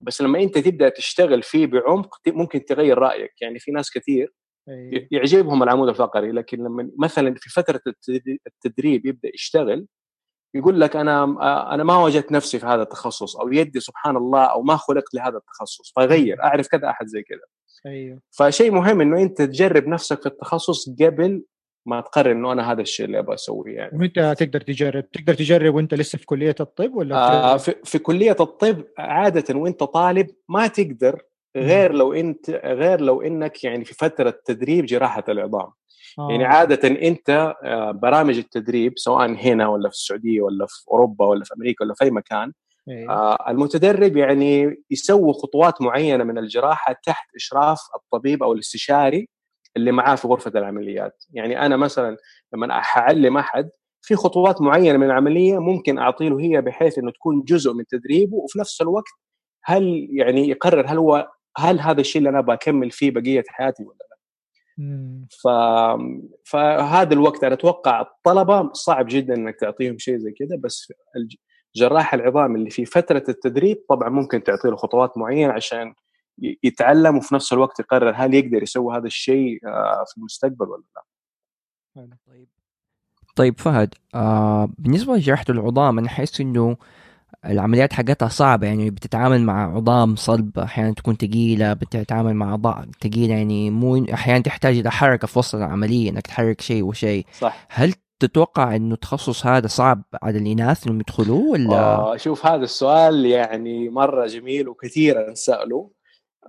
بس 0.00 0.22
لما 0.22 0.42
أنت 0.42 0.58
تبدأ 0.58 0.88
تشتغل 0.88 1.42
فيه 1.42 1.66
بعمق 1.66 2.20
ممكن 2.28 2.64
تغير 2.64 2.98
رأيك. 2.98 3.32
يعني 3.40 3.58
في 3.58 3.70
ناس 3.70 3.90
كثير 3.90 4.32
أيوه. 4.68 5.08
يعجبهم 5.10 5.62
العمود 5.62 5.88
الفقري 5.88 6.32
لكن 6.32 6.58
لما 6.58 6.90
مثلا 6.98 7.34
في 7.34 7.50
فترة 7.50 7.80
التدريب 8.46 9.06
يبدأ 9.06 9.30
يشتغل 9.34 9.86
يقول 10.54 10.80
لك 10.80 10.96
أنا 10.96 11.24
أنا 11.74 11.84
ما 11.84 12.04
وجدت 12.04 12.32
نفسي 12.32 12.58
في 12.58 12.66
هذا 12.66 12.82
التخصص 12.82 13.36
أو 13.36 13.52
يدي 13.52 13.80
سبحان 13.80 14.16
الله 14.16 14.44
أو 14.44 14.62
ما 14.62 14.76
خلقت 14.76 15.14
لهذا 15.14 15.36
التخصص 15.36 15.92
فغير 15.96 16.42
أعرف 16.42 16.68
كذا 16.68 16.90
أحد 16.90 17.06
زي 17.06 17.22
كذا. 17.22 17.40
أيوه. 17.86 18.20
فشيء 18.30 18.70
مهم 18.70 19.00
إنه 19.00 19.22
أنت 19.22 19.42
تجرب 19.42 19.88
نفسك 19.88 20.20
في 20.20 20.26
التخصص 20.26 20.90
قبل 21.00 21.42
ما 21.86 22.00
تقرر 22.00 22.32
إنه 22.32 22.52
أنا 22.52 22.72
هذا 22.72 22.80
الشيء 22.80 23.06
اللي 23.06 23.18
أبغى 23.18 23.34
أسويه 23.34 23.76
يعني. 23.76 23.98
وانت 23.98 24.34
تقدر 24.38 24.60
تجرب؟ 24.60 25.10
تقدر 25.10 25.34
تجرب 25.34 25.74
وأنت 25.74 25.94
لسه 25.94 26.18
في 26.18 26.26
كلية 26.26 26.54
الطب 26.60 26.94
ولا 26.94 27.16
آه 27.16 27.56
في, 27.56 27.74
في 27.84 27.98
كلية 27.98 28.36
الطب 28.40 28.84
عادة 28.98 29.58
وأنت 29.58 29.82
طالب 29.82 30.26
ما 30.48 30.66
تقدر 30.66 31.22
غير 31.56 31.92
لو 31.92 32.12
أنت 32.12 32.50
غير 32.50 33.00
لو 33.00 33.22
إنك 33.22 33.64
يعني 33.64 33.84
في 33.84 33.94
فترة 33.94 34.40
تدريب 34.44 34.86
جراحة 34.86 35.24
العظام. 35.28 35.70
آه. 36.18 36.30
يعني 36.30 36.44
عادة 36.44 36.88
أنت 36.88 37.54
آه، 37.64 37.90
برامج 37.90 38.38
التدريب 38.38 38.92
سواء 38.96 39.30
هنا 39.30 39.68
ولا 39.68 39.88
في 39.88 39.94
السعودية 39.94 40.40
ولا 40.40 40.66
في 40.66 40.84
أوروبا 40.90 41.26
ولا 41.26 41.44
في 41.44 41.54
أمريكا 41.54 41.84
ولا 41.84 41.94
في 41.94 42.04
أي 42.04 42.10
مكان 42.10 42.52
إيه. 42.88 43.10
آه 43.10 43.50
المتدرب 43.50 44.16
يعني 44.16 44.82
يسوي 44.90 45.32
خطوات 45.32 45.82
معينة 45.82 46.24
من 46.24 46.38
الجراحة 46.38 46.96
تحت 47.06 47.34
إشراف 47.36 47.80
الطبيب 47.96 48.42
أو 48.42 48.52
الاستشاري 48.52 49.28
اللي 49.76 49.92
معاه 49.92 50.14
في 50.14 50.28
غرفة 50.28 50.52
العمليات 50.54 51.24
يعني 51.32 51.66
أنا 51.66 51.76
مثلا 51.76 52.16
لما 52.54 52.72
أعلم 52.72 53.36
أحد 53.36 53.70
في 54.02 54.16
خطوات 54.16 54.62
معينة 54.62 54.98
من 54.98 55.06
العملية 55.06 55.58
ممكن 55.58 55.98
أعطي 55.98 56.28
له 56.28 56.40
هي 56.40 56.60
بحيث 56.60 56.98
إنه 56.98 57.10
تكون 57.10 57.42
جزء 57.42 57.72
من 57.72 57.86
تدريبه 57.86 58.36
وفي 58.36 58.58
نفس 58.58 58.80
الوقت 58.80 59.04
هل 59.64 60.08
يعني 60.10 60.48
يقرر 60.48 60.86
هل 60.86 60.98
هو 60.98 61.28
هل 61.58 61.80
هذا 61.80 62.00
الشيء 62.00 62.18
اللي 62.18 62.30
أنا 62.30 62.40
بكمل 62.40 62.90
فيه 62.90 63.10
بقية 63.10 63.44
حياتي 63.48 63.82
ولا 63.82 63.98
لا 64.00 64.07
ف... 65.42 65.48
فهذا 66.44 67.12
الوقت 67.14 67.44
أنا 67.44 67.54
أتوقع 67.54 68.00
الطلبة 68.00 68.72
صعب 68.72 69.06
جدا 69.08 69.34
إنك 69.34 69.56
تعطيهم 69.60 69.98
شيء 69.98 70.18
زي 70.18 70.32
كذا 70.32 70.56
بس 70.56 70.92
جراح 71.76 72.14
العظام 72.14 72.56
اللي 72.56 72.70
في 72.70 72.84
فترة 72.84 73.24
التدريب 73.28 73.84
طبعا 73.88 74.08
ممكن 74.08 74.42
تعطي 74.42 74.68
له 74.68 74.76
خطوات 74.76 75.18
معينة 75.18 75.52
عشان 75.52 75.94
يتعلم 76.62 77.16
وفي 77.16 77.34
نفس 77.34 77.52
الوقت 77.52 77.80
يقرر 77.80 78.12
هل 78.16 78.34
يقدر 78.34 78.62
يسوي 78.62 78.96
هذا 78.96 79.06
الشيء 79.06 79.66
آه، 79.66 80.04
في 80.06 80.18
المستقبل 80.18 80.68
ولا 80.68 80.82
لا. 80.96 81.02
طيب. 82.26 82.48
طيب 83.36 83.60
فهد 83.60 83.94
آه 84.14 84.68
بالنسبة 84.78 85.16
لجراحة 85.16 85.44
العظام 85.50 85.98
أنا 85.98 86.06
أحس 86.06 86.40
إنه 86.40 86.76
العمليات 87.44 87.92
حقتها 87.92 88.28
صعبة 88.28 88.66
يعني 88.66 88.90
بتتعامل 88.90 89.42
مع 89.42 89.76
عظام 89.76 90.16
صلب 90.16 90.58
أحيانا 90.58 90.94
تكون 90.94 91.14
ثقيلة 91.14 91.72
بتتعامل 91.72 92.34
مع 92.34 92.50
أعضاء 92.50 92.86
ثقيلة 93.02 93.34
يعني 93.34 93.70
مو 93.70 94.04
أحيانا 94.04 94.42
تحتاج 94.42 94.78
إلى 94.78 94.90
حركة 94.90 95.26
في 95.26 95.38
وسط 95.38 95.54
العملية 95.54 96.10
إنك 96.10 96.26
تحرك 96.26 96.60
شيء 96.60 96.82
وشيء. 96.82 97.26
صح. 97.40 97.66
هل 97.70 97.94
تتوقع 98.20 98.76
إنه 98.76 98.94
التخصص 98.94 99.46
هذا 99.46 99.66
صعب 99.66 100.02
على 100.22 100.38
الإناث 100.38 100.86
إنهم 100.86 101.00
يدخلوه 101.00 101.50
ولا؟ 101.50 101.78
آه 101.78 102.16
شوف 102.16 102.46
هذا 102.46 102.64
السؤال 102.64 103.26
يعني 103.26 103.88
مرة 103.88 104.26
جميل 104.26 104.68
وكثيرا 104.68 105.34
سالوا 105.34 105.88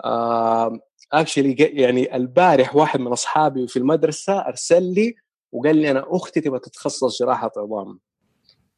آه 0.06 0.80
اكشلي 1.14 1.54
يعني 1.60 2.16
البارح 2.16 2.76
واحد 2.76 3.00
من 3.00 3.08
أصحابي 3.08 3.68
في 3.68 3.80
المدرسة 3.80 4.40
أرسل 4.40 4.84
لي 4.94 5.16
وقال 5.52 5.76
لي 5.76 5.92
أنا 5.92 6.04
أختي 6.08 6.42
تبغى 6.42 6.60
تتخصص 6.60 7.20
جراحة 7.24 7.52
عظام. 7.58 8.00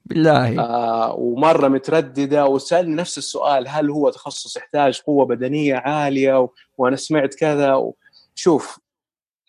بالله. 0.05 0.59
آه 0.59 1.15
ومرة 1.15 1.67
مترددة 1.67 2.45
وسألني 2.45 2.95
نفس 2.95 3.17
السؤال 3.17 3.67
هل 3.67 3.89
هو 3.89 4.09
تخصص 4.09 4.57
يحتاج 4.57 5.01
قوة 5.01 5.25
بدنية 5.25 5.75
عالية 5.75 6.39
و... 6.39 6.49
وأنا 6.77 6.95
سمعت 6.95 7.35
كذا؟ 7.35 7.73
و... 7.73 7.95
شوف 8.35 8.79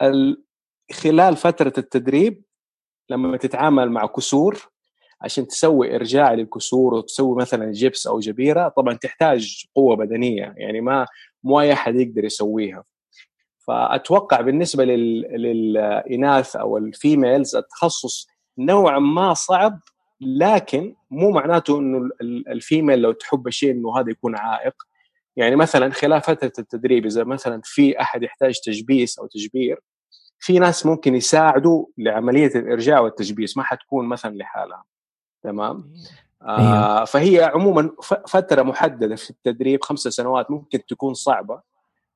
ال... 0.02 0.42
خلال 0.92 1.36
فترة 1.36 1.72
التدريب 1.78 2.42
لما 3.10 3.36
تتعامل 3.36 3.90
مع 3.90 4.06
كسور 4.06 4.68
عشان 5.20 5.46
تسوي 5.46 5.96
إرجاع 5.96 6.32
للكسور 6.32 6.94
وتسوي 6.94 7.36
مثلا 7.36 7.72
جبس 7.72 8.06
أو 8.06 8.20
جبيرة 8.20 8.68
طبعا 8.68 8.94
تحتاج 8.94 9.64
قوة 9.74 9.96
بدنية 9.96 10.54
يعني 10.56 10.80
ما 10.80 11.06
مو 11.44 11.60
أي 11.60 11.72
أحد 11.72 11.96
يقدر 11.96 12.24
يسويها. 12.24 12.84
فأتوقع 13.58 14.40
بالنسبة 14.40 14.84
لل... 14.84 15.20
للإناث 15.20 16.56
أو 16.56 16.78
الفيميلز 16.78 17.56
التخصص 17.56 18.28
نوعا 18.58 18.98
ما 18.98 19.34
صعب 19.34 19.80
لكن 20.22 20.94
مو 21.10 21.30
معناته 21.30 21.78
إنه 21.78 22.10
الفيميل 22.22 22.98
لو 22.98 23.12
تحب 23.12 23.46
الشيء 23.46 23.70
إنه 23.70 23.98
هذا 23.98 24.10
يكون 24.10 24.36
عائق. 24.36 24.74
يعني 25.36 25.56
مثلا 25.56 25.90
خلال 25.90 26.20
فترة 26.20 26.52
التدريب 26.58 27.06
إذا 27.06 27.24
مثلا 27.24 27.60
في 27.64 28.00
أحد 28.00 28.22
يحتاج 28.22 28.60
تجبيس 28.64 29.18
أو 29.18 29.26
تجبير 29.26 29.80
في 30.38 30.58
ناس 30.58 30.86
ممكن 30.86 31.14
يساعدوا 31.14 31.86
لعملية 31.98 32.50
الإرجاع 32.54 33.00
والتجبيس 33.00 33.56
ما 33.56 33.62
حتكون 33.62 34.06
مثلا 34.06 34.36
لحالها. 34.36 34.84
تمام؟ 35.42 35.92
آه 36.42 36.58
أيوه. 36.58 37.04
فهي 37.04 37.42
عموما 37.44 37.90
فترة 38.28 38.62
محددة 38.62 39.16
في 39.16 39.30
التدريب 39.30 39.84
خمسة 39.84 40.10
سنوات 40.10 40.50
ممكن 40.50 40.86
تكون 40.86 41.14
صعبة. 41.14 41.60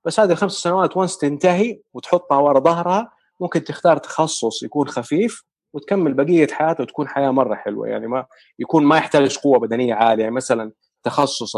بس 0.05 0.21
هذه 0.21 0.33
الخمس 0.33 0.53
سنوات 0.53 0.97
وانس 0.97 1.19
تنتهي 1.19 1.81
وتحطها 1.95 2.39
ورا 2.39 2.61
ظهرها 2.61 3.13
ممكن 3.41 3.65
تختار 3.65 3.97
تخصص 3.97 4.63
يكون 4.63 4.89
خفيف 4.89 5.45
وتكمل 5.73 6.14
بقية 6.14 6.46
حياته 6.52 6.82
وتكون 6.82 7.08
حياة 7.08 7.30
مرة 7.30 7.54
حلوة. 7.54 7.88
يعني 7.88 8.06
ما 8.06 8.26
يكون 8.58 8.85
ما 8.85 8.96
يحتاج 8.96 9.38
قوة 9.38 9.58
بدنية 9.58 9.94
عالية. 9.94 10.23
يعني 10.23 10.35
مثلا 10.35 10.73
تخصص 11.02 11.56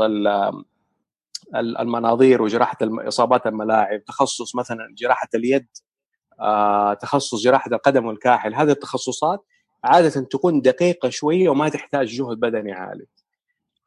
المناظير 1.56 2.42
وجراحة 2.42 2.78
إصابات 2.82 3.46
الملاعب 3.46 4.04
تخصص 4.04 4.56
مثلا 4.56 4.94
جراحة 4.98 5.28
اليد 5.34 5.66
آه، 6.40 6.94
تخصص 6.94 7.42
جراحة 7.42 7.70
القدم 7.72 8.06
والكاحل. 8.06 8.54
هذه 8.54 8.70
التخصصات 8.70 9.44
عادة 9.84 10.20
تكون 10.20 10.60
دقيقة 10.60 11.08
شوية 11.08 11.48
وما 11.48 11.68
تحتاج 11.68 12.06
جهد 12.06 12.40
بدني 12.40 12.72
عالي. 12.72 13.06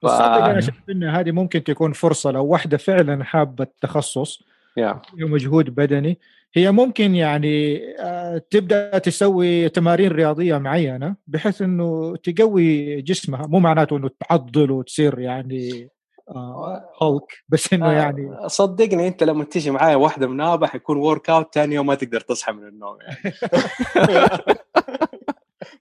ف... 0.02 0.06
أنا 0.06 0.62
شايف 0.62 0.90
إن 0.90 1.04
هذه 1.04 1.32
ممكن 1.32 1.64
تكون 1.64 1.94
فرصة 1.94 2.32
لو 2.32 2.46
واحدة 2.46 2.78
فعلا 2.78 3.24
حابة 3.24 3.64
التخصص 3.64 4.44
yeah. 4.80 4.96
مجهود 5.14 5.76
بدني 5.76 6.20
هي 6.54 6.72
ممكن 6.72 7.16
يعني 7.16 7.82
آه، 8.00 8.42
تبدأ 8.50 8.98
تسوي 8.98 9.70
تمارين 9.70 10.12
رياضية 10.12 10.58
معينة 10.58 11.16
بحيث 11.28 11.62
إنه 11.62 12.16
تقوي 12.16 13.02
جسمها. 13.02 13.48
مو 13.48 13.60
معناته 13.60 13.98
إنه 13.98 14.10
تعضل 14.30 14.72
وتصير 14.72 15.20
يعني 15.20 15.90
آه 16.30 16.90
هولك 17.02 17.44
بس 17.50 17.74
إنه 17.74 17.90
آه 17.90 17.94
يعني. 17.94 18.50
صدقني 18.50 19.08
أنت 19.08 19.24
لما 19.24 19.44
تيجي 19.44 19.72
معايا 19.72 19.96
واحدة 19.96 20.28
منابح 20.28 20.76
يكون 20.76 20.98
workout 20.98 21.54
ثاني 21.56 21.76
يوم 21.76 21.86
ما 21.86 21.96
تقدر 21.96 22.22
تصحى 22.22 22.52
من 22.52 22.68
النوم 22.68 22.98
يعني. 23.02 23.36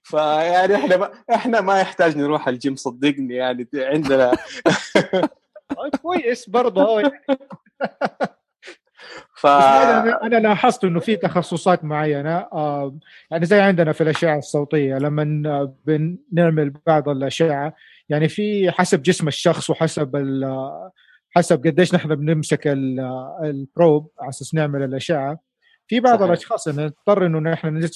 فيعني 0.03 0.75
إحنا 0.75 0.97
ما 0.97 1.11
إحنا 1.33 1.61
ما 1.61 1.79
يحتاج 1.79 2.17
نروح 2.17 2.47
الجيم 2.47 2.75
صدقني 2.75 3.35
يعني 3.35 3.67
عندنا. 3.73 4.31
كويس 6.01 6.49
برضه. 6.49 7.11
ف 9.41 9.47
أنا 9.47 10.35
لاحظت 10.35 10.83
إنه 10.83 10.99
في 10.99 11.15
تخصصات 11.15 11.83
معينة 11.83 12.47
يعني 13.31 13.45
زي 13.45 13.61
عندنا 13.61 13.91
في 13.91 14.01
الأشعة 14.01 14.37
الصوتية 14.37 14.95
لما 14.95 15.73
بنعمل 15.85 16.73
بعض 16.87 17.09
الأشعة 17.09 17.73
يعني 18.09 18.29
في 18.29 18.71
حسب 18.71 19.01
جسم 19.01 19.27
الشخص 19.27 19.69
وحسب 19.69 20.15
حسب 21.35 21.67
قديش 21.67 21.95
نحن 21.95 22.15
بنمسك 22.15 22.67
البروب 23.43 24.11
على 24.19 24.29
أساس 24.29 24.55
نعمل 24.55 24.83
الأشعة. 24.83 25.39
في 25.87 25.99
بعض 25.99 26.15
صحيح. 26.15 26.27
الأشخاص 26.27 26.67
نضطر 26.67 27.25
إنه 27.25 27.39
نحن 27.39 27.89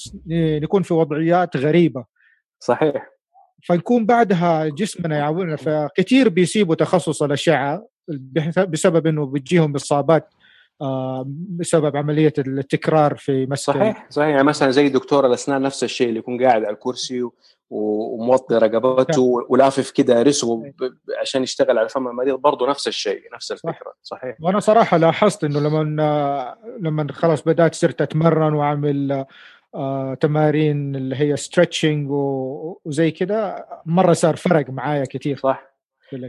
نكون 0.62 0.82
في 0.82 0.94
وضعيات 0.94 1.56
غريبة. 1.56 2.04
صحيح. 2.60 3.10
فنكون 3.68 4.06
بعدها 4.06 4.68
جسمنا 4.68 5.16
يعاوننا 5.18 5.56
فكثير 5.56 6.28
بيسيبوا 6.28 6.74
تخصص 6.74 7.22
الأشعة 7.22 7.88
بسبب 8.68 9.06
إنه 9.06 9.26
بتجيهم 9.26 9.74
إصابات 9.74 10.28
بسبب 11.58 11.96
عملية 11.96 12.32
التكرار 12.38 13.16
في 13.16 13.46
مسك 13.46 13.64
صحيح 13.64 14.06
صحيح. 14.10 14.28
يعني 14.28 14.42
مثلا 14.42 14.70
زي 14.70 14.88
دكتور 14.88 15.26
الأسنان 15.26 15.62
نفس 15.62 15.84
الشيء 15.84 16.08
اللي 16.08 16.18
يكون 16.18 16.44
قاعد 16.44 16.64
على 16.64 16.72
الكرسي 16.74 17.28
وموطي 17.70 18.54
رقبته 18.54 19.22
ولافف 19.48 19.90
كده 19.90 20.22
رسوه 20.22 20.72
عشان 21.20 21.42
يشتغل 21.42 21.78
على 21.78 21.88
فم 21.88 22.08
المريض 22.08 22.38
برضه 22.40 22.68
نفس 22.70 22.88
الشيء 22.88 23.22
نفس 23.34 23.52
الفكرة. 23.52 23.92
صحيح. 24.02 24.36
وأنا 24.40 24.60
صراحة 24.60 24.96
لاحظت 24.96 25.44
إنه 25.44 25.60
لما 25.60 26.56
لما 26.80 27.06
خلاص 27.12 27.42
بدأت 27.42 27.74
صرت 27.74 28.02
أتمرن 28.02 28.54
وأعمل 28.54 29.24
آه 29.74 30.14
تمارين 30.14 30.96
اللي 30.96 31.16
هي 31.16 31.36
stretching 31.36 32.10
وزي 32.10 33.10
كده 33.10 33.66
مرة 33.86 34.12
صار 34.12 34.36
فرق 34.36 34.70
معايا 34.70 35.04
كثير 35.04 35.36
صح. 35.36 35.75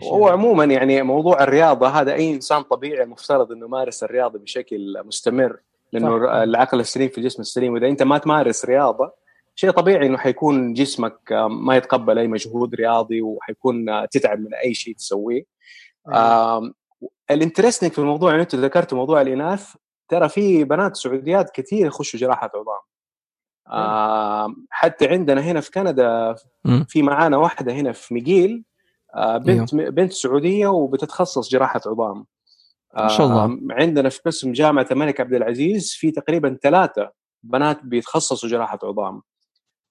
هو 0.04 0.28
عموما 0.28 0.64
يعني 0.64 1.02
موضوع 1.02 1.44
الرياضة 1.44 1.88
هذا 1.88 2.14
أي 2.14 2.34
إنسان 2.34 2.62
طبيعي 2.62 3.04
المفترض 3.04 3.52
إنه 3.52 3.66
يمارس 3.66 4.04
الرياضة 4.04 4.40
بشكل 4.40 5.04
مستمر 5.06 5.60
لأنه 5.92 6.26
صح. 6.26 6.32
العقل 6.34 6.80
السليم 6.80 7.10
في 7.10 7.18
الجسم 7.18 7.42
السليم. 7.42 7.74
وإذا 7.74 7.88
أنت 7.88 8.04
ما 8.04 8.18
تمارس 8.18 8.66
رياضة 8.66 9.14
شيء 9.56 9.72
طبيعي 9.72 10.08
إنه 10.08 10.18
حيكون 10.18 10.74
جسمك 10.74 11.20
ما 11.50 11.76
يتقبل 11.76 12.20
أي 12.20 12.28
مجهود 12.28 12.76
رياضي 12.76 13.22
وحيكون 13.22 13.86
تتعب 14.12 14.40
من 14.40 14.54
أي 14.54 14.74
شيء 14.74 14.96
تسويه. 14.96 15.44
أيوة. 16.08 16.74
ال 17.32 17.37
interesting 17.37 17.92
في 17.92 18.00
الموضوع 18.00 18.34
انه 18.34 18.42
أنت 18.42 18.56
ذكرت 18.56 18.94
موضوع 18.94 19.22
الإناث 19.22 19.74
ترى 20.10 20.30
في 20.30 20.64
بنات 20.64 20.96
سعوديات 20.96 21.50
كثير 21.50 21.88
يخشوا 21.88 22.20
جراحة 22.20 22.52
عظام. 22.56 22.80
آه 23.72 24.56
حتى 24.70 25.08
عندنا 25.08 25.42
هنا 25.42 25.62
في 25.62 25.72
كندا 25.72 26.36
في 26.88 27.02
معانا 27.02 27.38
واحدة 27.38 27.74
هنا 27.74 27.92
في 27.92 28.14
ميجيل 28.14 28.52
آه 28.54 28.68
بنت 29.38 29.74
أيوه. 29.74 29.90
بنت 29.90 30.14
سعودية 30.14 30.68
وبتتخصص 30.68 31.50
جراحة 31.50 31.82
عظام. 31.86 32.26
ما 32.98 33.08
شاء 33.08 33.28
الله. 33.28 33.46
آه 33.46 33.60
عندنا 33.70 34.10
في 34.10 34.22
قسم 34.26 34.52
جامعة 34.52 34.88
الملك 34.92 35.22
عبد 35.22 35.34
العزيز 35.34 35.94
في 35.94 36.12
تقريبا 36.12 36.58
ثلاثة 36.64 37.12
بنات 37.44 37.80
بيتخصصوا 37.84 38.50
جراحة 38.50 38.80
عظام. 38.84 39.22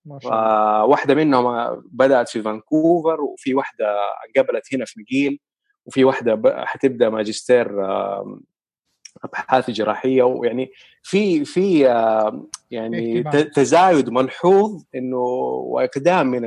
ما 0.04 0.18
شاء 0.22 0.32
الله. 0.32 0.84
واحدة 0.84 1.14
منهم 1.14 1.76
بدأت 1.92 2.28
في 2.28 2.42
فانكوفر 2.42 3.20
وفي 3.20 3.54
واحدة 3.54 3.86
قبلت 4.36 4.74
هنا 4.74 4.84
في 4.84 5.00
مقيل 5.00 5.40
وفي 5.86 6.04
واحدة 6.04 6.42
حتبدأ 6.64 7.08
ماجستير 7.08 7.86
أبحاث 9.24 9.70
جراحية 9.70 10.22
ويعني 10.22 10.70
في 11.02 11.44
في 11.44 11.80
يعني 12.70 13.22
تزايد 13.54 14.10
ملحوظ 14.10 14.82
إنه 14.94 15.18
وإقدام 15.18 16.26
من 16.26 16.44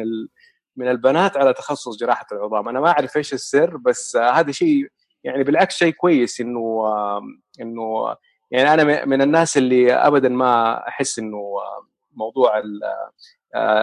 من 0.80 0.88
البنات 0.88 1.38
على 1.38 1.54
تخصص 1.54 1.98
جراحة 1.98 2.26
العظام. 2.32 2.70
أنا 2.70 2.80
ما 2.80 2.88
أعرف 2.90 3.18
إيش 3.18 3.34
السر 3.34 3.78
بس 3.78 4.16
هذا 4.16 4.52
شيء 4.52 4.88
يعني 5.24 5.44
بالعكس 5.44 5.76
شيء 5.76 5.94
كويس 5.94 6.42
إنه 6.42 6.84
إنه 7.62 8.16
يعني 8.52 8.74
أنا 8.74 9.06
من 9.06 9.22
الناس 9.22 9.58
اللي 9.58 9.94
ابدا 9.94 10.30
ما 10.30 10.84
أحس 10.88 11.20
إنه 11.20 11.42
موضوع 12.14 12.62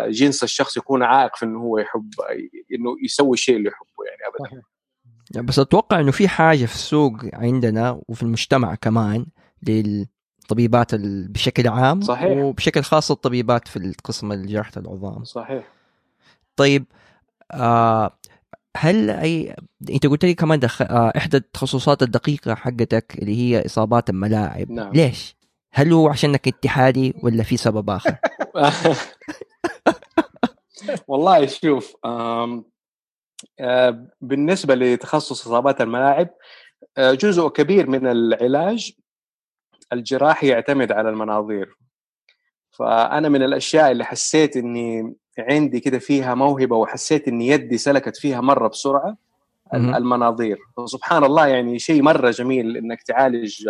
جنس 0.09 0.44
الشخص 0.44 0.76
يكون 0.76 1.02
عائق 1.02 1.37
في 1.37 1.44
إنه 1.44 1.61
هو 1.61 1.78
يحب 1.78 2.11
إنه 2.74 2.96
يسوي 3.04 3.32
الشيء 3.32 3.56
اللي 3.56 3.68
يحبه 3.68 4.04
يعني 4.06 4.22
ابدا. 4.35 4.62
بس 5.48 5.59
أتوقع 5.59 6.00
إنه 6.00 6.11
في 6.12 6.28
حاجة 6.28 6.64
في 6.66 6.74
السوق 6.74 7.12
عندنا 7.32 8.00
وفي 8.09 8.22
المجتمع 8.22 8.74
كمان 8.74 9.26
للطبيبات 9.68 10.94
بشكل 11.30 11.68
عام 11.68 12.00
صحيح. 12.00 12.38
وبشكل 12.38 12.82
خاص 12.82 13.11
الطبيبات 13.11 13.68
في 13.68 13.76
القسم 13.76 14.46
جراحة 14.46 14.72
العظام. 14.76 15.24
صحيح. 15.24 15.75
طيب 16.57 16.85
آه 17.53 18.19
هل 18.77 19.11
أي 19.11 19.57
أنت 19.90 20.07
قلت 20.07 20.25
لي 20.25 20.35
كمان 20.35 20.61
دخ... 20.61 20.83
آه 20.83 21.12
إحدى 21.16 21.37
التخصصات 21.37 22.03
الدقيقة 22.03 22.55
حقتك 22.55 23.19
اللي 23.19 23.37
هي 23.37 23.66
إصابات 23.66 24.11
الملاعب 24.11 24.71
نعم. 24.71 24.92
ليش؟ 24.92 25.37
هل 25.73 25.92
هو 25.92 26.09
عشانك 26.09 26.49
اتحادي 26.49 27.14
ولا 27.23 27.42
في 27.42 27.57
سبب 27.57 27.90
آخر؟ 27.90 28.16
والله 31.09 31.47
شوف 31.47 31.97
آه، 33.61 34.07
بالنسبة 34.21 34.75
لتخصص 34.75 35.47
إصابات 35.47 35.81
الملاعب 35.81 36.29
آه، 36.99 37.14
جزء 37.14 37.49
كبير 37.49 37.90
من 37.90 38.07
العلاج 38.07 38.92
الجراحي 39.92 40.49
يعتمد 40.49 40.92
على 40.92 41.09
المناظير 41.09 41.77
فأنا 42.71 43.29
من 43.29 43.42
الأشياء 43.42 43.90
اللي 43.92 44.05
حسيت 44.05 44.57
إني 44.57 45.14
عندي 45.38 45.81
كده 45.81 45.99
فيها 45.99 46.35
موهبة 46.35 46.77
وحسيت 46.77 47.29
إن 47.29 47.40
يدي 47.40 47.79
سلكت 47.79 48.16
فيها 48.16 48.40
مرة 48.40 48.68
بسرعة. 48.68 49.16
المناظير 49.96 50.59
سبحان 50.85 51.25
الله 51.25 51.46
يعني 51.46 51.79
شيء 51.79 52.03
مرة 52.03 52.31
جميل 52.31 52.77
إنك 52.77 53.03
تعالج 53.03 53.68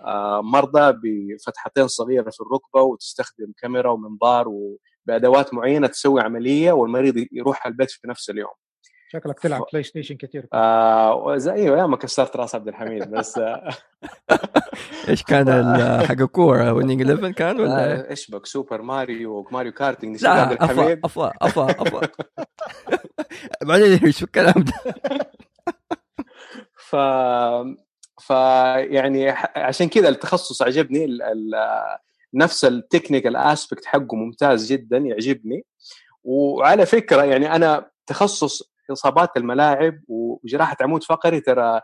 آه، 0.00 0.40
مرضى 0.42 0.92
بفتحتين 1.04 1.88
صغيرة 1.88 2.30
في 2.30 2.40
الركبة 2.40 2.82
وتستخدم 2.82 3.52
كاميرا 3.58 3.90
ومنظار 3.90 4.48
وبادوات 4.48 5.54
معينة 5.54 5.86
تسوي 5.86 6.20
عملية 6.20 6.72
والمريض 6.72 7.26
يروح 7.32 7.66
البيت 7.66 7.90
في 7.90 8.08
نفس 8.08 8.30
اليوم 8.30 8.50
شكلك 9.12 9.40
تلعب 9.40 9.60
ف- 9.62 9.64
PlayStation 9.72 10.16
كثير 10.16 10.46
آه 10.52 11.36
زي 11.36 11.52
أيوه 11.52 11.78
يا 11.78 11.86
ما 11.86 11.96
كسرت 11.96 12.36
راس 12.36 12.54
عبد 12.54 12.68
الحميد 12.68 13.10
بس 13.10 13.38
آه. 13.38 13.68
إيش 15.08 15.22
كان 15.22 15.48
ال- 15.60 16.06
حق 16.06 16.20
الكوره 16.20 16.72
Winning 16.72 17.02
11 17.10 17.32
كان 17.32 17.60
ولا 17.60 17.92
آه، 18.06 18.10
إيش؟ 18.10 18.30
بك؟ 18.30 18.46
سوبر 18.46 18.82
ماريو 18.82 19.38
وماريو 19.38 19.72
كارتينج 19.72 20.14
نسيت 20.14 20.28
عبد 20.28 20.52
لا 20.52 20.64
أفا 20.64 20.72
الحميد. 20.72 21.00
أفا 21.04 21.32
أفا 21.42 21.70
أفا. 21.70 22.08
بعدين 23.68 23.98
إيش 24.04 24.22
الكلام 24.22 24.54
ده؟ 24.56 24.72
ف 26.76 26.96
ف 28.22 28.30
يعني 28.90 29.32
ح- 29.32 29.58
عشان 29.58 29.88
كذا 29.88 30.08
التخصص 30.08 30.62
عجبني 30.62 31.04
ال... 31.04 31.22
ال... 31.22 31.50
نفس 32.34 32.64
ال 32.64 32.71
technical 32.71 33.36
aspect 33.36 33.84
حقه 33.84 34.16
ممتاز 34.16 34.72
جدا 34.72 34.96
يعجبني. 34.98 35.64
وعلى 36.24 36.86
فكرة 36.86 37.24
يعني 37.24 37.56
أنا 37.56 37.90
تخصص 38.06 38.71
إصابات 38.92 39.36
الملاعب 39.36 40.00
وجراحه 40.08 40.76
عمود 40.80 41.04
فقري 41.04 41.40
ترى 41.40 41.80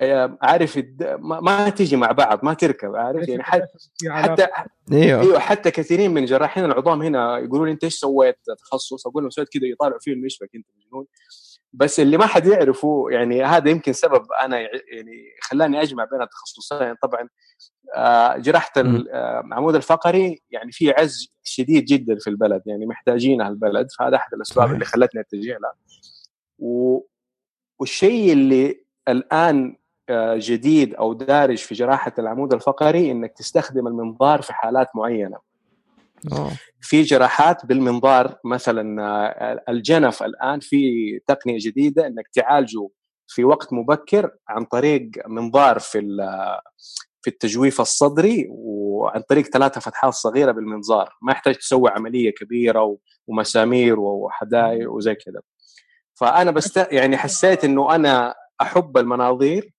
آه، 0.00 0.38
عارف 0.42 0.78
الد- 0.78 1.16
ما, 1.20 1.40
ما 1.40 1.68
تيجي 1.68 1.96
مع 1.96 2.12
بعض 2.12 2.44
ما 2.44 2.54
تركب 2.54 2.96
عارف 2.96 3.28
يعني 3.28 3.42
حتى. 3.42 3.66
حتى 4.08 4.46
إيوه 4.92 5.20
إيوه 5.22 5.38
حتى 5.38 5.70
كثيرين 5.70 6.14
من 6.14 6.24
جراحين 6.24 6.64
العظام 6.64 7.02
هنا 7.02 7.38
يقولوا 7.38 7.66
لي 7.66 7.72
أنت 7.72 7.84
إيش 7.84 7.94
سويت 7.94 8.38
تخصص 8.58 9.06
أقول 9.06 9.22
لهم 9.22 9.30
سويت 9.30 9.48
كذا 9.48 9.66
يطالعوا 9.66 9.98
فيه 10.00 10.12
إنه 10.12 10.24
إيش 10.24 10.38
بك 10.42 10.50
انت 10.54 10.66
مجنون 10.76 11.06
بس 11.72 12.00
اللي 12.00 12.16
ما 12.16 12.26
حد 12.26 12.46
يعرفه 12.46 13.06
يعني 13.10 13.44
هذا 13.44 13.70
يمكن 13.70 13.92
سبب 13.92 14.26
أنا 14.42 14.60
يع- 14.60 14.70
يعني 14.92 15.12
خلاني 15.42 15.82
أجمع 15.82 16.04
بين 16.04 16.22
التخصصين 16.22 16.94
طبعا 17.02 17.28
آه، 17.94 18.36
جراحة 18.36 18.72
مم. 18.82 18.96
ال- 18.96 19.10
آه، 19.10 19.40
العمود 19.40 19.74
الفقري 19.74 20.42
يعني 20.50 20.72
في 20.72 20.90
عز 20.90 21.28
شديد 21.42 21.84
جدا 21.84 22.16
في 22.20 22.30
البلد 22.30 22.62
يعني 22.66 22.86
محتاجينها 22.86 23.48
البلد 23.48 23.86
فهذا 23.98 24.16
أحد 24.16 24.34
الأسباب. 24.34 24.72
اللي 24.72 24.84
خلتني 24.84 25.20
أتجه 25.20 25.58
لها. 25.62 25.72
والشيء 26.58 28.32
اللي 28.32 28.84
الآن 29.08 29.76
آه، 30.08 30.36
جديد 30.40 30.94
أو 30.94 31.12
دارج 31.12 31.58
في 31.58 31.74
جراحة 31.74 32.12
العمود 32.18 32.52
الفقري 32.52 33.10
إنك 33.10 33.32
تستخدم 33.32 33.86
المنظار 33.86 34.42
في 34.42 34.52
حالات 34.52 34.88
معينة. 34.94 35.38
أوه. 36.32 36.50
في 36.80 37.02
جراحات 37.02 37.66
بالمنظار 37.66 38.38
مثلا 38.44 39.02
آه، 39.02 39.64
الجنف 39.68 40.22
الآن 40.22 40.60
في 40.60 40.80
تقنية 41.26 41.58
جديدة 41.60 42.06
إنك 42.06 42.28
تعالجه 42.28 42.88
في 43.28 43.44
وقت 43.44 43.72
مبكر 43.72 44.30
عن 44.48 44.64
طريق 44.64 45.10
منظار 45.26 45.78
في 45.78 45.98
في 47.22 47.30
التجويف 47.30 47.80
الصدري 47.80 48.46
وعن 48.50 49.20
طريق 49.20 49.44
ثلاثة 49.46 49.80
فتحات 49.80 50.12
صغيرة 50.12 50.52
بالمنظار. 50.52 51.16
ما 51.22 51.32
يحتاج 51.32 51.54
تسوي 51.54 51.90
عملية 51.90 52.30
كبيرة 52.30 52.82
و- 52.82 52.98
ومسامير 53.26 54.00
وحدائق 54.00 54.92
وزي 54.92 55.14
كذا. 55.14 55.40
فأنا 56.16 56.50
بست 56.50 56.88
يعني 56.92 57.16
حسيت 57.16 57.64
إنه 57.64 57.94
أنا 57.94 58.34
أحب 58.60 58.98
المناظير. 58.98 59.72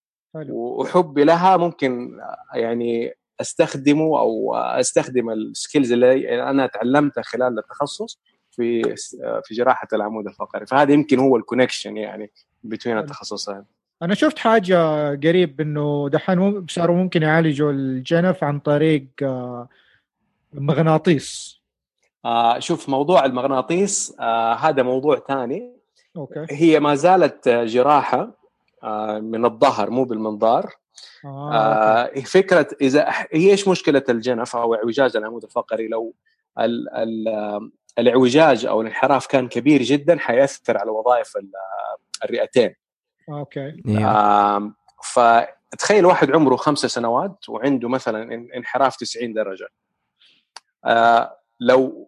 وحبي 0.50 1.24
لها 1.24 1.58
ممكن 1.58 2.20
يعني 2.54 3.14
أستخدمه 3.42 4.20
أو 4.20 4.56
أستخدم 4.56 5.30
ال 5.30 5.39
skills 5.39 5.92
اللي 5.92 6.50
أنا 6.50 6.68
تعلمتها 6.68 7.22
خلال 7.22 7.60
التخصص 7.60 8.20
في 8.52 8.96
في 9.44 9.54
جراحة 9.54 9.88
العمود 9.94 10.28
الفقري. 10.28 10.66
فهذا 10.66 10.94
يمكن 10.94 11.20
هو 11.20 11.38
ال 11.38 11.43
connection 11.43 11.98
يعني 11.98 12.32
بين 12.64 12.98
التخصصين. 12.98 13.64
أنا 14.02 14.14
شفت 14.14 14.40
حاجة 14.40 15.10
قريب 15.10 15.62
إنه 15.62 16.10
دحين 16.10 16.66
صاروا 16.70 16.96
ممكن 16.96 17.24
يعالجوا 17.24 17.72
الجنف 17.72 18.44
عن 18.44 18.60
طريق 18.60 19.08
آه، 19.22 19.70
مغناطيس. 20.54 21.58
آه 22.26 22.60
شوف 22.60 22.90
موضوع 22.90 23.26
المغناطيس 23.26 24.16
آه 24.20 24.54
هذا 24.54 24.84
موضوع 24.84 25.20
ثاني. 25.28 25.77
okay. 26.18 26.46
هي 26.52 26.80
ما 26.80 26.96
زالت 26.96 27.50
جراحة 27.50 28.32
آه 28.84 29.20
من 29.20 29.46
الظهر 29.46 29.90
مو 29.90 30.04
بالمنظار. 30.04 30.74
آه. 31.26 31.54
آه 31.54 32.20
فكرة 32.22 32.68
إذا 32.82 33.10
هي 33.32 33.52
إيش 33.52 33.68
مشكلة 33.68 34.04
الجنف؟ 34.10 34.56
أو 34.56 34.76
اعوجاج 34.76 35.18
العمود 35.18 35.44
الفقري. 35.44 35.88
لو 35.88 36.14
ال 36.60 36.90
ال 36.96 37.72
الاعوجاج 38.00 38.66
أو 38.66 38.82
الانحراف 38.82 39.28
كان 39.28 39.48
كبير 39.48 39.82
جدا 39.82 40.18
حيأثر 40.20 40.78
على 40.78 40.92
وظائف 40.92 41.38
ال- 41.38 41.52
الرئتين. 42.26 42.76
okay. 43.30 43.82
آم، 43.98 44.76
فتخيل 45.04 46.06
واحد 46.06 46.32
عمره 46.32 46.56
خمسة 46.56 46.88
سنوات 46.88 47.50
وعنده 47.50 47.90
مثلا 47.90 48.30
إن- 48.30 48.56
انحراف 48.56 48.96
90 48.96 49.34
درجة. 49.34 49.68
آه، 50.86 51.38
لو 51.60 52.07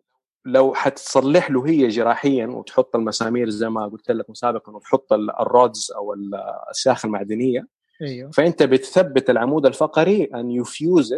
لو 0.51 0.73
حتصلح 0.73 1.51
له 1.51 1.67
هي 1.67 1.87
جراحيا 1.87 2.47
وتحط 2.47 2.95
المسامير 2.95 3.49
زي 3.49 3.69
ما 3.69 3.87
قلت 3.87 4.11
لك 4.11 4.25
سابقا 4.33 4.71
وتحط 4.71 5.13
ال- 5.13 5.39
ال 5.39 5.50
rods 5.50 5.91
أو 5.95 6.13
ال- 6.13 6.35
الاسياخ 6.35 7.05
المعدنية 7.05 7.67
أيوه. 8.01 8.31
فأنت 8.31 8.63
بتثبت 8.63 9.29
العمود 9.29 9.65
الفقري 9.65 10.23
ان 10.23 10.51
يفيوز 10.51 11.13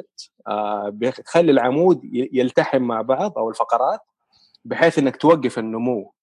بتخلي 0.88 1.52
العمود 1.52 2.00
يلتحم 2.14 2.82
مع 2.82 3.02
بعض 3.02 3.38
أو 3.38 3.50
الفقرات 3.50 4.00
بحيث 4.66 5.00
إنك 5.00 5.16
توقف 5.16 5.60
النمو. 5.60 6.14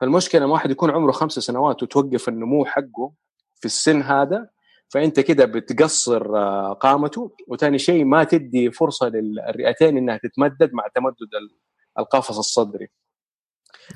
فالمشكلة 0.00 0.40
لما 0.40 0.52
واحد 0.52 0.70
يكون 0.70 0.90
عمره 0.90 1.12
خمسة 1.12 1.40
سنوات 1.40 1.82
وتوقف 1.82 2.28
النمو 2.28 2.64
حقه 2.64 3.12
في 3.54 3.64
السن 3.66 4.02
هذا 4.02 4.48
فأنت 4.88 5.20
كده 5.20 5.44
بتقصر 5.44 6.36
آه، 6.36 6.72
قامته 6.72 7.30
وثاني 7.48 7.78
شيء 7.78 8.04
ما 8.04 8.24
تدي 8.24 8.70
فرصة 8.70 9.08
للرئتين 9.08 9.96
إنها 9.96 10.16
تتمدد 10.22 10.70
مع 10.74 10.84
تمدد 10.94 11.28
القفص 11.98 12.38
الصدري. 12.38 12.88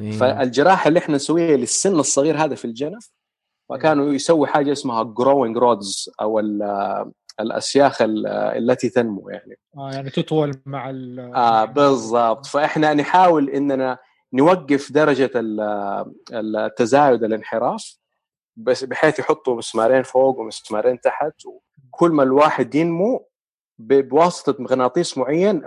أيوة. 0.00 0.16
فالجراحة 0.18 0.88
اللي 0.88 0.98
إحنا 0.98 1.14
نسويها 1.16 1.56
للسن 1.56 1.98
الصغير 1.98 2.44
هذا 2.44 2.54
في 2.54 2.64
الجنف 2.64 3.10
وكانوا 3.68 4.12
يسوي 4.12 4.46
حاجة 4.46 4.72
اسمها 4.72 5.02
growing 5.02 5.56
rods 5.56 6.10
أو 6.20 6.38
ال- 6.38 7.12
الأسياخ 7.40 8.02
ال- 8.02 8.26
التي 8.26 8.88
تنمو 8.88 9.28
يعني. 9.30 9.58
آه 9.76 9.90
يعني 9.92 10.10
تطول 10.10 10.62
مع 10.66 10.90
ال 10.90 11.20
آه 11.34 11.64
بالضبط. 11.64 12.46
فإحنا 12.46 12.94
نحاول 12.94 13.50
إننا 13.50 13.98
نوقف 14.32 14.92
درجة 14.92 15.30
ال- 15.34 16.12
التزايد 16.34 17.24
الانحراف 17.24 17.96
بس 18.56 18.84
بحيث 18.84 19.18
يحطوا 19.18 19.56
مسمارين 19.56 20.02
فوق 20.02 20.38
ومسمارين 20.38 21.00
تحت 21.00 21.32
وكل 21.46 22.10
ما 22.10 22.22
الواحد 22.22 22.74
ينمو 22.74 23.26
ب- 23.78 24.08
بواسطة 24.08 24.62
مغناطيس 24.62 25.18
معين 25.18 25.62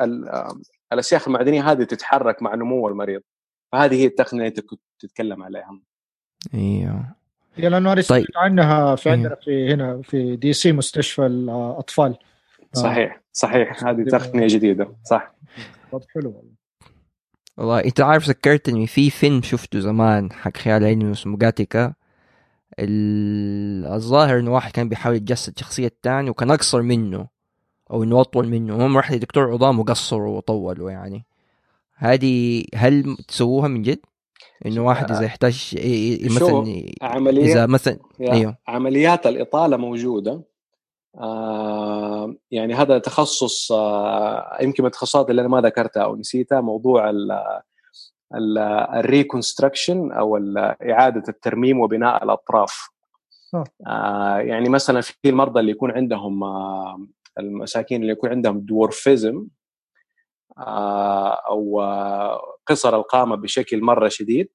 ال- 0.93 0.99
الاسياخ 0.99 1.27
المعدنيه 1.27 1.71
هذه 1.71 1.83
تتحرك 1.83 2.41
مع 2.41 2.55
نمو 2.55 2.87
المريض 2.87 3.21
فهذه 3.71 3.95
هي 3.95 4.05
التقنية 4.05 4.39
اللي 4.41 4.47
انت 4.47 4.59
كنت 4.59 4.81
تتكلم 4.99 5.43
عليها. 5.43 5.79
إيوه. 6.53 7.15
هي 7.55 7.69
لأنه 7.69 7.93
أنا 7.93 8.01
طيب. 8.01 8.25
سمعت 8.25 8.37
عنها 8.37 8.95
في 8.95 9.09
إيه. 9.09 9.13
عندنا 9.15 9.35
في 9.35 9.73
هنا 9.73 10.01
في 10.01 10.35
دي 10.35 10.53
سي 10.53 10.71
مستشفى 10.71 11.25
الأطفال. 11.25 12.17
آه. 12.75 12.79
صحيح 12.79 13.21
صحيح. 13.33 13.83
هذه 13.87 14.03
تقنية 14.03 14.47
جديدة 14.47 14.95
صح. 15.03 15.35
طب 15.91 16.01
حلو 16.13 16.29
والله. 16.29 16.53
والله 17.57 17.79
أنت 17.79 18.01
عارف 18.01 18.27
ذكرتني 18.29 18.87
في 18.87 19.09
فيلم 19.09 19.41
شفته 19.41 19.79
زمان 19.79 20.31
حق 20.31 20.57
خيال 20.57 20.83
علمي 20.83 21.11
اسمه 21.11 21.37
جاتيكا. 21.37 21.93
ال- 22.79 23.85
الظاهر 23.93 24.39
إنه 24.39 24.53
واحد 24.53 24.71
كان 24.71 24.89
بيحاول 24.89 25.15
يتجسد 25.15 25.59
شخصية 25.59 25.91
تاني 26.01 26.29
وكان 26.29 26.51
أقصر 26.51 26.81
منه. 26.81 27.27
أو 27.91 28.03
إنه 28.03 28.21
اطول 28.21 28.47
منه. 28.47 28.85
هم 28.85 28.97
راح 28.97 29.11
لدكتور 29.11 29.51
عظام 29.53 29.79
وقصروا 29.79 30.37
وطولوا 30.37 30.91
يعني. 30.91 31.25
هذه 31.95 32.63
هل 32.75 33.17
تسووها 33.27 33.67
من 33.67 33.81
جد؟ 33.81 33.99
إنه 34.65 34.85
واحد 34.85 35.11
إذا 35.11 35.25
يحتاج 35.25 35.75
مثلا 36.25 36.85
عملية؟ 37.01 37.43
إذا 37.53 37.65
مثلا 37.65 37.97
أيوه. 38.21 38.57
عمليات 38.67 39.27
الإطالة 39.27 39.77
موجودة. 39.77 40.41
آه 41.17 42.35
يعني 42.51 42.73
هذا 42.73 42.97
تخصص 42.97 43.71
آه 43.71 44.57
يمكن 44.61 44.83
من 44.83 44.87
التخصصات 44.87 45.29
اللي 45.29 45.41
أنا 45.41 45.49
ما 45.49 45.61
ذكرتها 45.61 46.03
أو 46.03 46.15
نسيتها 46.15 46.61
موضوع 46.61 47.09
ال 47.09 47.31
ال 48.35 48.57
الريكونستراكشن 48.97 50.11
أو 50.11 50.37
ال- 50.37 50.57
إعادة 50.91 51.23
الترميم 51.29 51.79
وبناء 51.79 52.23
الأطراف. 52.23 52.89
آه. 53.53 53.63
آه 53.87 54.37
يعني 54.37 54.69
مثلا 54.69 55.01
في 55.01 55.15
المرضى 55.25 55.59
اللي 55.59 55.71
يكون 55.71 55.91
عندهم 55.91 56.43
آه 56.43 56.99
المساكين 57.39 58.01
اللي 58.01 58.13
يكون 58.13 58.29
عندهم 58.29 58.59
دورفيزم 58.59 59.47
آه 60.57 61.39
آه 61.49 62.41
قصر 62.67 62.95
القامة 62.95 63.35
بشكل 63.35 63.81
مرة 63.81 64.07
شديد 64.07 64.49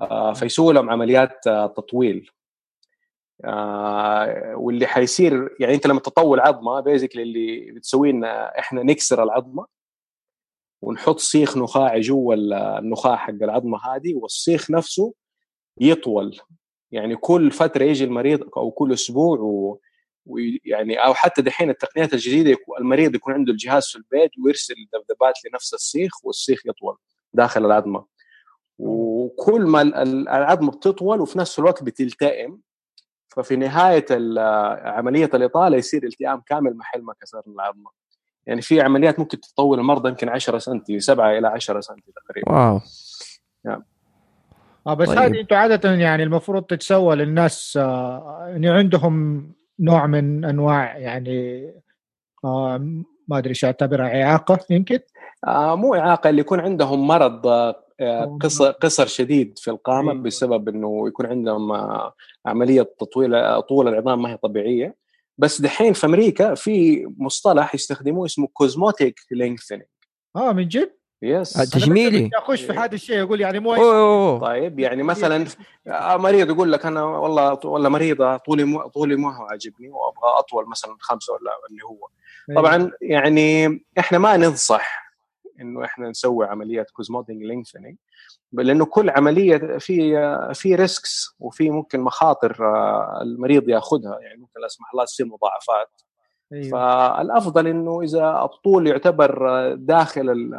آه 0.00 0.32
فيسووا 0.32 0.72
لهم 0.72 0.90
عمليات 0.90 1.46
آه 1.46 1.66
تطويل. 1.66 2.30
واللي 4.54 4.86
حيصير 4.86 5.56
يعني 5.60 5.74
أنت 5.74 5.86
لما 5.86 6.00
تطول 6.00 6.40
عظمة 6.40 6.80
بيزكلي 6.80 7.22
اللي 7.22 7.70
بتسويه 7.72 8.10
إن 8.10 8.24
إحنا 8.24 8.82
نكسر 8.82 9.22
العظمة 9.22 9.66
ونحط 10.82 11.18
سيخ 11.18 11.58
نخاعي 11.58 12.00
جوا 12.00 12.34
النخاع 12.78 13.16
حق 13.16 13.30
العظمة 13.30 13.78
هذه 13.78 14.14
والسيخ 14.14 14.70
نفسه 14.70 15.14
يطول. 15.80 16.38
يعني 16.90 17.16
كل 17.16 17.50
فترة 17.50 17.84
يجي 17.84 18.04
المريض 18.04 18.48
أو 18.56 18.70
كل 18.70 18.92
أسبوع 18.92 19.38
و... 19.40 19.80
ويعني 20.26 21.04
أو 21.04 21.14
حتى 21.14 21.42
دحين 21.42 21.70
التقنيات 21.70 22.14
الجديدة 22.14 22.56
المريض 22.80 23.14
يكون 23.14 23.34
عنده 23.34 23.52
الجهاز 23.52 23.86
في 23.86 23.96
البيت 23.96 24.30
ويرسل 24.44 24.74
ذبذبات 24.74 25.34
لنفس 25.44 25.74
السيخ 25.74 26.24
والسيخ 26.24 26.66
يطول 26.66 26.96
داخل 27.32 27.66
العظمة. 27.66 28.04
وكل 28.78 29.62
ما 29.62 29.82
العظمة 30.36 30.70
بتطول 30.70 31.20
وفي 31.20 31.38
نفس 31.38 31.58
الوقت 31.58 31.82
بتلتئم 31.82 32.60
ففي 33.28 33.56
نهاية 33.56 34.06
عملية 34.88 35.30
الإطالة 35.34 35.76
يصير 35.76 36.04
التئام 36.04 36.40
كامل 36.40 36.76
محل 36.76 37.02
ما 37.02 37.14
كسر 37.20 37.42
العظمة. 37.46 37.90
يعني 38.46 38.62
في 38.62 38.80
عمليات 38.80 39.18
ممكن 39.18 39.40
تطول 39.40 39.78
المرضى 39.78 40.08
يمكن 40.08 40.28
10 40.28 40.58
سم 40.58 40.80
7 40.98 41.38
إلى 41.38 41.48
10 41.48 41.80
سم 41.80 41.94
تقريبا. 42.26 42.52
wow. 42.52 42.80
يعني. 43.64 43.84
آه 44.86 44.94
بس 44.94 45.08
طيب. 45.08 45.18
هذه 45.18 45.40
أنتم 45.40 45.56
عاده 45.56 45.94
يعني 45.94 46.22
المفروض 46.22 46.62
تتسوى 46.62 47.16
للناس 47.16 47.76
آه 47.76 48.44
يعني 48.48 48.70
عندهم 48.70 49.46
نوع 49.82 50.06
من 50.06 50.44
أنواع 50.44 50.98
يعني 50.98 51.66
آه 52.44 52.78
ما 53.28 53.38
أدري 53.38 53.50
إيش 53.50 53.64
اعتبرها 53.64 54.22
إعاقة 54.22 54.58
يمكن 54.70 54.98
آه 55.46 55.76
مو 55.76 55.94
إعاقة 55.94 56.30
اللي 56.30 56.40
يكون 56.40 56.60
عندهم 56.60 57.06
مرض 57.06 57.46
آه، 58.00 58.38
قصر 58.40 58.70
قصر 58.70 59.06
شديد 59.06 59.58
في 59.58 59.70
القامة 59.70 60.12
أيوة. 60.12 60.22
بسبب 60.22 60.68
إنه 60.68 61.08
يكون 61.08 61.26
عندهم 61.26 61.72
آه، 61.72 62.14
عملية 62.46 62.82
تطويل 62.82 63.62
طول 63.62 63.88
العظام 63.88 64.22
ما 64.22 64.32
هي 64.32 64.36
طبيعية 64.36 64.96
بس 65.38 65.60
دحين 65.60 65.92
في 65.92 66.06
أمريكا 66.06 66.54
في 66.54 67.06
مصطلح 67.18 67.74
يستخدموه 67.74 68.26
اسمه 68.26 68.48
cosmetic 68.52 69.20
lengthening 69.30 69.84
آه 70.36 70.52
من 70.52 70.68
جد؟ 70.68 71.01
yes 71.26 71.56
آه، 71.56 71.64
تجميلي 71.64 72.30
أخش 72.34 72.62
في 72.62 72.72
هذا 72.72 72.94
الشيء 72.94 73.16
يقول 73.16 73.40
يعني 73.40 73.60
مو 73.60 73.74
أوه. 73.74 74.40
طيب 74.40 74.78
يعني 74.78 75.02
مثلا 75.02 75.46
مريض 76.16 76.50
يقول 76.50 76.72
لك 76.72 76.86
أنا 76.86 77.04
والله 77.04 77.58
ولا 77.64 77.88
مريضة 77.88 78.36
طولي 78.36 78.64
مو 78.64 78.88
طولي 78.88 79.16
ما 79.16 79.36
هو 79.36 79.42
عاجبني 79.42 79.88
وأبغى 79.88 80.38
أطول 80.38 80.68
مثلا 80.68 80.96
خمسة 81.00 81.32
ولا 81.32 81.50
اللي 81.70 81.82
هو 81.84 82.08
أيوة. 82.50 82.60
طبعا 82.60 82.90
يعني 83.02 83.80
إحنا 83.98 84.18
ما 84.18 84.36
ننصح 84.36 85.12
إنه 85.60 85.84
إحنا 85.84 86.08
نسوي 86.08 86.46
عمليات 86.46 86.90
cosmetic 86.90 87.36
lengthening 87.36 87.96
لأنه 88.52 88.84
كل 88.84 89.10
عملية 89.10 89.78
في 89.78 90.14
في 90.54 90.74
risks 90.74 91.36
وفي 91.40 91.70
ممكن 91.70 92.00
مخاطر 92.00 92.56
آه، 92.60 93.18
المريض 93.22 93.68
يأخذها 93.68 94.18
يعني 94.20 94.40
ممكن 94.40 94.60
لا 94.60 94.68
سمح 94.68 94.90
الله 94.92 95.04
تصير 95.04 95.26
مضاعفات 95.26 96.00
أيوة. 96.52 96.70
فالأفضل 96.70 97.66
إنه 97.66 98.00
إذا 98.00 98.42
الطول 98.44 98.86
يعتبر 98.86 99.48
داخل 99.74 100.52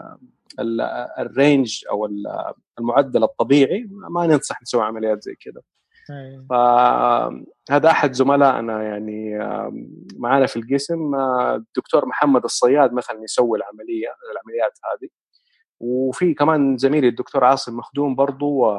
الرينج 1.19 1.84
أو 1.91 2.10
المعدل 2.79 3.23
الطبيعي 3.23 3.88
ما 3.89 4.27
ننصح 4.27 4.62
نسوي 4.62 4.84
عمليات 4.84 5.23
زي 5.23 5.36
كذا 5.36 5.62
أيوة. 6.12 6.45
فهذا 6.49 7.89
أحد 7.91 8.13
زملائنا 8.13 8.84
يعني 8.84 9.38
معنا 10.15 10.45
في 10.45 10.56
القسم 10.60 11.15
الدكتور 11.56 12.06
محمد 12.06 12.43
الصياد 12.43 12.93
مثلا 12.93 13.23
يسوي 13.23 13.58
العملية 13.58 14.08
العمليات 14.32 14.79
هذه. 14.86 15.10
وفي 15.79 16.34
كمان 16.34 16.77
زميلي 16.77 17.08
الدكتور 17.08 17.43
عاصم 17.43 17.77
مخدوم 17.77 18.15
برضو 18.15 18.77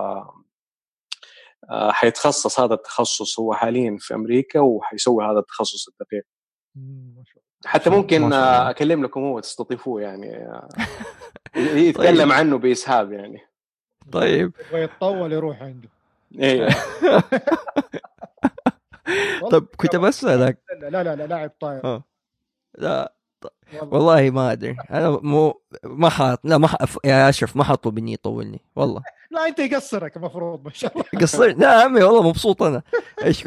حيتخصص 1.71 2.61
هذا 2.61 2.75
التخصص 2.75 3.41
هو 3.41 3.55
حاليا 3.55 3.97
في 4.01 4.15
أمريكا 4.15 4.61
وحيسوي 4.61 5.25
هذا 5.25 5.39
التخصص 5.39 5.89
الدقيق. 5.89 6.25
حتى 7.65 7.91
ممكن 7.91 8.33
أكلم 8.33 9.05
لكم 9.05 9.21
هو 9.21 9.41
تستضيفوه 9.41 10.03
يعني. 10.03 10.49
يتكلم 11.57 12.29
طيب. 12.29 12.33
عنه 12.33 12.59
بإسهاب 12.59 13.13
يعني. 13.13 13.41
طيب. 14.13 14.53
يتطول 14.73 15.33
يروح 15.33 15.63
عنده. 15.63 15.89
إيه. 16.39 16.69
طيب 19.51 19.67
كنت 19.77 19.97
بسألك 19.97 20.59
لا 20.81 21.03
لا 21.03 21.17
لا 21.17 21.27
لاعب 21.27 21.51
طاير. 21.61 21.85
آه. 21.85 22.05
لا 22.79 23.15
والله. 23.83 24.31
ما 24.31 24.53
أدري. 24.53 24.77
أنا 24.91 25.11
مو 25.11 25.61
ما 25.85 26.09
حاط 26.09 26.41
لا 26.45 26.59
ما 26.59 26.69
حط 26.69 27.05
يا 27.05 27.29
أشرف 27.29 27.57
ما 27.57 27.65
حاطه 27.65 27.91
بني 27.91 28.13
يطولني. 28.13 28.61
والله. 28.77 29.03
لا 29.31 29.47
أنت 29.47 29.59
يقصرك 29.59 30.17
المفروض 30.17 30.65
ما 30.65 30.71
شاء 30.71 30.93
الله. 30.93 31.05
يقصر 31.15 31.47
لا 31.47 31.83
عمي 31.83 32.03
والله 32.03 32.29
مبسوط 32.29 32.63
أنا. 32.63 32.83
إيش؟ 33.25 33.45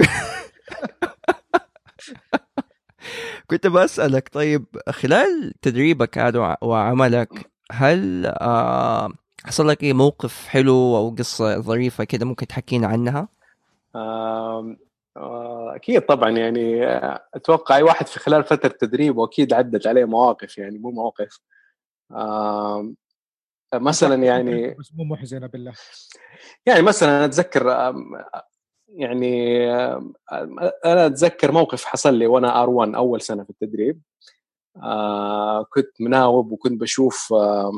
كنت 3.48 3.67
بسألك 3.67 4.30
طيب 4.30 4.65
خلال 4.89 5.54
تدريبك 5.62 6.17
هذا 6.17 6.58
وعملك 6.62 7.52
هل 7.72 8.26
آه 8.26 9.12
حصل 9.46 9.67
لك 9.67 9.84
أي 9.84 9.93
موقف 9.93 10.48
حلو 10.48 10.98
أو 10.98 11.10
قصة 11.10 11.60
ظريفة 11.60 12.04
كذا 12.04 12.26
ممكن 12.26 12.48
تحكينا 12.48 12.88
عنها؟ 12.88 13.28
آه 13.96 14.76
أكيد 15.76 16.02
طبعا 16.02 16.30
يعني 16.30 16.86
أتوقع 17.34 17.76
أي 17.76 17.84
واحد 17.84 18.08
في 18.08 18.20
خلال 18.20 18.43
فترة 18.43 18.70
تدريبه 18.70 19.26
أكيد 19.26 19.54
عدت 19.54 19.88
عليه 19.88 20.06
مواقف 20.06 20.58
يعني 20.58 20.78
مو 20.78 20.91
مواقف 20.91 21.39
آه 22.12 22.93
مثلا 23.76 24.24
يعني 24.24 24.74
بس 24.74 24.91
مو 24.96 25.04
محزنة 25.04 25.48
بالله 25.48 25.74
يعني 26.65 26.82
مثلا 26.82 27.26
أتذكر 27.26 27.93
يعني 28.89 29.65
أنا 30.86 31.06
أتذكر 31.06 31.52
موقف 31.52 31.86
حصل 31.86 32.13
لي 32.13 32.28
وأنا 32.28 32.63
آر 32.63 32.69
1 32.69 32.95
أول 32.95 33.21
سنة 33.21 33.43
في 33.43 33.50
التدريب. 33.50 34.02
آه 34.84 35.63
كنت 35.73 36.02
مناوب 36.02 36.52
وكنت 36.52 36.82
بشوف 36.82 37.34
آه 37.34 37.71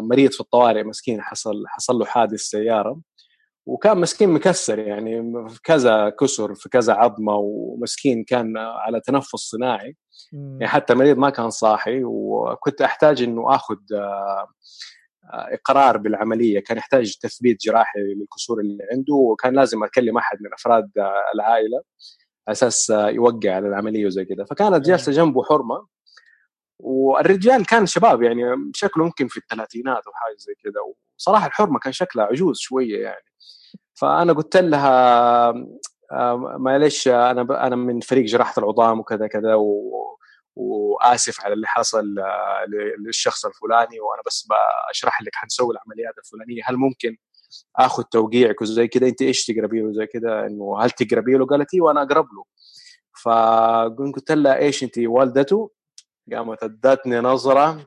مريض 0.00 0.30
في 0.30 0.40
الطوارئ 0.40 0.82
مسكين 0.84 1.22
حصل 1.22 1.64
حصل 1.66 1.98
له 1.98 2.04
حادث 2.04 2.40
سيارة. 2.40 3.00
وكان 3.66 3.98
مسكين 3.98 4.28
مكسر 4.30 4.78
يعني 4.78 5.22
في 5.48 5.60
كذا 5.64 6.10
كسر 6.10 6.54
في 6.54 6.68
كذا 6.68 6.94
عظمة 6.94 7.34
ومسكين 7.36 8.24
كان 8.24 8.56
على 8.56 9.00
تنفس 9.00 9.36
صناعي. 9.36 9.96
يعني 10.32 10.68
حتى 10.68 10.92
المريض 10.92 11.18
ما 11.18 11.30
كان 11.30 11.50
صاحي 11.50 12.04
وكنت 12.04 12.82
أحتاج 12.82 13.22
إنه 13.22 13.54
آخذ 13.54 13.76
آه، 13.94 14.48
إقرار 15.32 15.96
بالعملية. 15.96 16.60
كان 16.60 16.76
يحتاج 16.76 17.16
تثبيت 17.16 17.60
جراحي 17.60 17.98
للكسور 17.98 18.60
اللي 18.60 18.84
عنده 18.92 19.14
وكان 19.14 19.54
لازم 19.54 19.84
أكلم 19.84 20.18
أحد 20.18 20.42
من 20.42 20.52
أفراد 20.52 20.90
العائلة 21.34 21.82
على 22.48 22.52
أساس 22.52 22.90
يوقع 22.90 23.54
على 23.54 23.68
العملية 23.68 24.06
وزي 24.06 24.24
كذا 24.24 24.44
فكانت 24.44 24.86
جالسه 24.86 25.12
جنبه 25.12 25.44
حرمة 25.44 25.86
والرجال 26.78 27.66
كان 27.66 27.86
شباب 27.86 28.22
يعني 28.22 28.42
شكله 28.74 29.04
ممكن 29.04 29.28
في 29.28 29.36
الثلاثينات 29.36 30.06
أو 30.06 30.12
حاجة 30.14 30.36
زي 30.38 30.54
كذا 30.64 30.80
وصراحة 31.18 31.46
الحرمة 31.46 31.78
كان 31.78 31.92
شكلها 31.92 32.24
عجوز 32.24 32.58
شوية 32.58 33.02
يعني. 33.02 33.24
فأنا 33.94 34.32
قلت 34.32 34.56
لها 34.56 35.52
معلش 36.58 37.08
أنا 37.08 37.66
أنا 37.66 37.76
من 37.76 38.00
فريق 38.00 38.24
جراحة 38.24 38.54
العظام 38.58 39.00
وكذا 39.00 39.26
كذا 39.26 39.54
و 39.54 40.18
وآسف 40.94 41.40
على 41.40 41.54
اللي 41.54 41.66
حصل 41.66 42.18
آه، 42.18 42.64
للشخص 43.06 43.46
الفلاني 43.46 44.00
وأنا 44.00 44.22
بس 44.26 44.48
بشرح 44.90 45.22
لك 45.22 45.34
حنسوي 45.34 45.74
العمليات 45.74 46.14
الفلانية. 46.18 46.62
هل 46.64 46.76
ممكن 46.76 47.16
آخذ 47.76 48.02
توقيعك 48.02 48.62
وزي 48.62 48.88
كذا 48.88 49.06
أنت 49.06 49.22
إيش 49.22 49.46
تقربي 49.46 49.80
له 49.80 49.92
زي 49.92 50.06
كذا 50.06 50.46
إنه 50.46 50.78
هل 50.80 50.90
تقربي 50.90 51.32
له؟ 51.32 51.46
قالت 51.46 51.74
إيه 51.74 51.80
وأنا 51.80 52.02
أقرب 52.02 52.26
له. 52.32 52.44
فقلت 53.22 54.32
لها 54.32 54.56
إيش 54.58 54.82
أنت 54.82 54.98
والدته؟ 54.98 55.70
قامت 56.32 56.62
أدتني 56.62 57.20
نظرة 57.20 57.86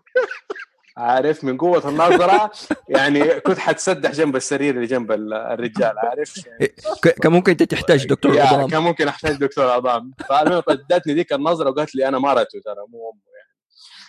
عارف 0.98 1.44
من 1.44 1.58
قوة 1.58 1.90
النظرة 1.90 2.52
يعني 2.90 3.40
كنت 3.40 3.60
حتسدح 3.60 4.12
جنب 4.12 4.36
السرير 4.36 4.76
اللي 4.76 4.86
جنب 4.86 5.12
الرجال 5.12 6.00
عارف؟ 6.00 6.48
يعني 6.48 6.74
كان 7.22 7.32
ممكن 7.32 7.52
أنت 7.52 7.64
تحتاج 7.64 8.08
دكتور 8.08 8.42
عظام. 8.42 8.68
كان 8.68 8.82
ممكن 8.82 9.08
أحتاج 9.08 9.38
دكتور 9.38 9.70
عظام. 9.70 10.14
فالمهم 10.30 10.64
ادتني 10.70 11.14
ذيك 11.14 11.34
النظرة 11.34 11.70
وقالت 11.70 11.96
لي 11.96 12.08
أنا 12.08 12.20
مرته 12.20 12.60
ترى 12.66 12.86
مو 12.90 13.12
أمه 13.12 13.22
يعني. 13.38 13.54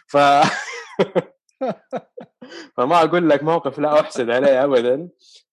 ف 0.06 0.16
فما 2.76 3.02
أقول 3.02 3.28
لك 3.28 3.42
موقف 3.42 3.78
لا 3.78 4.00
أحسد 4.00 4.30
عليه 4.30 4.64
ابدا. 4.64 5.08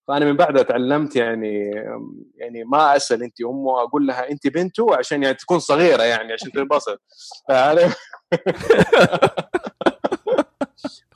فأنا 0.07 0.25
من 0.25 0.37
بعدها 0.37 0.63
تعلمت 0.63 1.15
يعني 1.15 1.71
يعني 2.35 2.63
ما 2.63 2.95
أسأل 2.95 3.23
أنت 3.23 3.41
أمه 3.41 3.83
أقول 3.83 4.07
لها 4.07 4.31
أنت 4.31 4.47
بنته 4.47 4.95
عشان 4.95 5.23
يعني 5.23 5.35
تكون 5.35 5.59
صغيرة 5.59 6.03
يعني 6.03 6.33
عشان 6.33 6.51
تنبسط. 6.51 7.01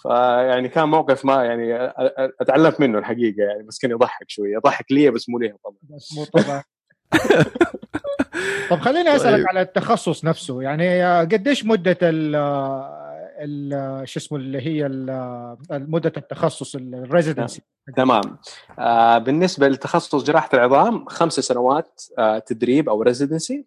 فيعني 0.02 0.70
كان 0.70 0.90
موقف 0.90 1.26
ما 1.26 1.44
يعني 1.44 1.92
أتعلمت 2.42 2.80
منه 2.80 3.00
الحقيقة 3.00 3.44
يعني 3.44 3.64
بس 3.64 3.80
كان 3.80 3.92
يضحك 3.92 4.30
شوية. 4.30 4.54
يضحك 4.54 4.92
لي 4.92 5.12
بس 5.12 5.30
مو 5.30 5.40
ليها 5.40 5.56
طبعا. 5.64 5.78
بس 5.84 6.14
مو 6.18 6.26
طبعا. 6.26 6.64
طب 8.70 8.80
خليني 8.80 9.16
أسألك 9.16 9.38
طيب. 9.38 9.48
على 9.48 9.62
التخصص 9.62 10.26
نفسه. 10.26 10.62
يعني 10.62 11.20
قديش 11.22 11.66
مدة 11.66 11.98
ال 13.42 14.08
شو 14.08 14.20
اسمه 14.20 14.38
اللي 14.38 14.62
هي 14.62 14.88
مدة 15.72 16.14
التخصص 16.18 16.76
الريزيدنسي 16.76 17.62
تمام. 17.96 18.38
آه 18.80 19.18
بالنسبة 19.18 19.68
لتخصص 19.68 20.24
جراحة 20.24 20.50
العظام 20.54 21.06
خمس 21.06 21.34
سنوات 21.34 22.02
آه 22.18 22.40
تدريب 22.40 22.90
أو 22.90 23.02
residency 23.02 23.66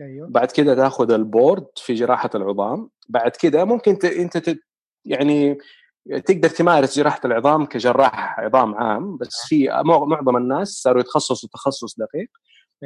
أيوه. 0.00 0.28
بعد 0.28 0.50
كده 0.50 0.74
تاخذ 0.74 1.10
ال 1.10 1.19
board 1.19 1.66
في 1.76 1.94
جراحة 1.94 2.30
العظام. 2.34 2.90
بعد 3.08 3.30
كده 3.30 3.64
ممكن 3.64 3.98
ت... 3.98 4.04
أنت 4.04 4.36
ت... 4.38 4.58
يعني 5.04 5.58
تقدر 6.24 6.48
تمارس 6.48 6.98
جراحة 6.98 7.20
العظام 7.24 7.66
كجراح 7.66 8.40
عظام 8.40 8.74
عام 8.74 9.16
بس 9.16 9.42
في 9.48 9.68
معظم 9.84 10.36
الناس 10.36 10.68
صاروا 10.68 11.00
يتخصصوا 11.00 11.48
تخصص 11.52 11.94
دقيق. 11.98 12.28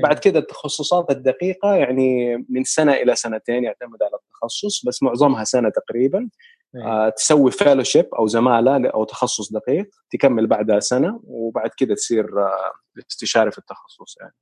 بعد 0.02 0.18
كده 0.18 0.38
التخصصات 0.38 1.10
الدقيقة 1.10 1.74
يعني 1.74 2.36
من 2.48 2.64
سنة 2.64 2.92
إلى 2.92 3.16
سنتين 3.16 3.64
يعتمد 3.64 4.02
على 4.02 4.12
التخصص 4.14 4.86
بس 4.86 5.02
معظمها 5.02 5.44
سنة 5.44 5.68
تقريبا. 5.68 6.28
آه 6.76 7.08
تسوي 7.08 7.50
فيلوشيب 7.50 8.06
أو 8.18 8.26
زمالة 8.26 8.88
أو 8.88 9.04
تخصص 9.04 9.52
دقيق 9.52 9.88
تكمل 10.10 10.46
بعدها 10.46 10.80
سنة 10.80 11.20
وبعد 11.24 11.70
كده 11.76 11.94
تصير 11.94 12.24
آه 12.24 12.72
استشاري 13.10 13.50
في 13.50 13.58
التخصص 13.58 14.16
يعني. 14.20 14.34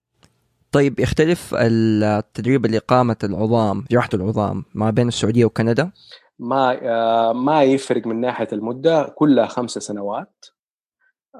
طيب 0.73 1.01
يختلف 1.01 1.55
التدريب 1.55 2.67
لإقامة 2.67 3.17
العظام 3.25 3.85
جراحة 3.91 4.09
العظام 4.15 4.65
ما 4.75 4.91
بين 4.91 5.09
السعودية 5.09 5.45
وكندا؟ 5.45 5.91
ما 6.39 6.79
آه 6.83 7.33
ما 7.33 7.63
يفرق 7.63 8.07
من 8.07 8.21
ناحية 8.21 8.49
المدة 8.53 9.05
كلها 9.05 9.47
خمسة 9.47 9.81
سنوات. 9.81 10.45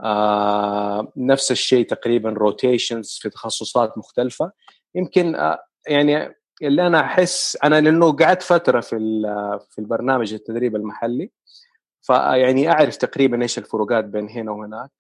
آه 0.05 1.13
نفس 1.17 1.51
الشيء 1.53 1.87
تقريبا 1.87 2.31
rotations 2.31 3.19
في 3.23 3.31
تخصصات 3.31 3.99
مختلفة. 3.99 4.53
يمكن 4.95 5.35
آه 5.35 5.65
يعني 5.89 6.35
اللي 6.63 6.87
أنا 6.87 7.01
أحس 7.01 7.59
أنا 7.65 7.81
لأنه 7.81 8.13
قعدت 8.13 8.43
فترة 8.43 8.81
في 8.81 8.97
في 9.71 9.79
البرنامج 9.79 10.35
التدريب 10.35 10.77
المحلي 10.77 11.31
فيعني 12.03 12.71
أعرف 12.71 12.97
تقريبا 12.97 13.43
إيش 13.43 13.59
الفروقات 13.59 14.05
بين 14.05 14.29
هنا 14.29 14.51
وهناك. 14.53 14.91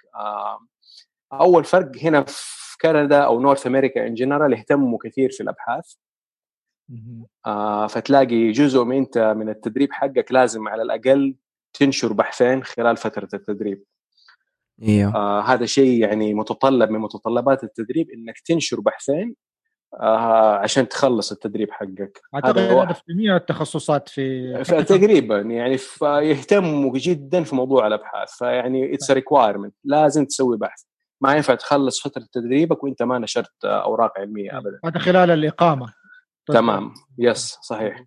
أول 1.33 1.65
فرق 1.65 1.91
هنا 2.03 2.23
في 2.23 2.77
كندا 2.81 3.21
أو 3.21 3.41
North 3.41 3.67
America 3.67 4.07
in 4.07 4.15
general 4.15 4.53
يهتموا 4.53 4.99
كثير 5.05 5.31
في 5.31 5.43
الأبحاث. 5.43 5.95
آه 7.47 7.87
فتلاقي 7.87 8.53
جزء 8.53 8.85
من 8.85 8.97
أنت 8.97 9.19
من 9.19 9.49
التدريب 9.49 9.93
حقك 9.93 10.27
لازم 10.33 10.69
على 10.69 10.83
الأقل 10.83 11.35
تنشر 11.73 12.13
بحثين 12.13 12.65
خلال 12.65 12.97
فترة 12.97 13.29
التدريب. 13.35 13.85
إيوه. 14.83 15.15
آه 15.15 15.41
هذا 15.41 15.67
شيء 15.67 16.01
يعني 16.01 16.35
متطلب 16.35 16.91
من 16.91 16.99
متطلبات 16.99 17.65
التدريب 17.65 18.11
إنك 18.11 18.39
تنشر 18.39 18.81
بحثين 18.81 19.35
آه 20.01 20.57
عشان 20.57 20.89
تخلص 20.89 21.33
التدريب 21.33 21.71
حقك. 21.71 22.21
أعتقد 22.35 22.59
هذا 22.59 22.93
في 22.93 23.03
جميع 23.09 23.37
التخصصات 23.37 24.09
في, 24.09 24.53
تقريبا 24.65 25.41
يعني 25.41 25.79
يهتموا 26.03 26.93
جدا 26.95 27.45
في 27.45 27.55
موضوع 27.55 27.87
الأبحاث. 27.87 28.31
فيعني 28.31 28.95
it's 28.95 29.11
requirement 29.11 29.75
لازم 29.85 30.25
تسوي 30.25 30.57
بحث. 30.57 30.83
ما 31.21 31.35
ينفع 31.37 31.55
تخلص 31.55 32.03
فترة 32.03 32.27
تدريبك 32.33 32.85
وأنت 32.85 33.03
ما 33.03 33.19
نشرت 33.19 33.65
أوراق 33.65 34.19
علمية 34.19 34.59
ابدا. 34.59 34.81
هذا 34.85 34.99
خلال 34.99 35.31
الإقامة. 35.31 36.04
تمام. 36.47 36.95
yes 37.19 37.59
صحيح. 37.63 38.05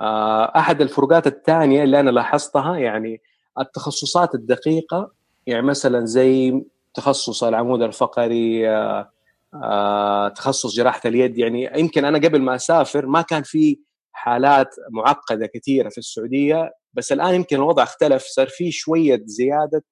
آه 0.00 0.52
أحد 0.56 0.80
الفروقات 0.80 1.26
الثانية 1.26 1.82
اللي 1.84 2.00
أنا 2.00 2.10
لاحظتها 2.10 2.76
يعني 2.76 3.20
التخصصات 3.60 4.34
الدقيقة 4.34 5.12
يعني 5.46 5.62
مثلا 5.62 6.06
زي 6.06 6.64
تخصص 6.94 7.44
العمود 7.44 7.82
الفقري 7.82 8.70
آه 8.70 9.10
آه 9.54 10.28
تخصص 10.28 10.74
جراحة 10.76 11.00
اليد 11.06 11.38
يعني 11.38 11.70
يمكن 11.76 12.04
أنا 12.04 12.18
قبل 12.18 12.42
ما 12.42 12.54
أسافر 12.54 13.06
ما 13.06 13.22
كان 13.22 13.42
في 13.42 13.80
حالات 14.12 14.74
معقدة 14.90 15.46
كثيرة 15.46 15.88
في 15.88 15.98
السعودية 15.98 16.70
بس 16.94 17.12
الآن 17.12 17.34
يمكن 17.34 17.56
الوضع 17.56 17.82
اختلف 17.82 18.22
صار 18.22 18.48
في 18.48 18.70
شوية 18.72 19.22
زيادة 19.24 19.84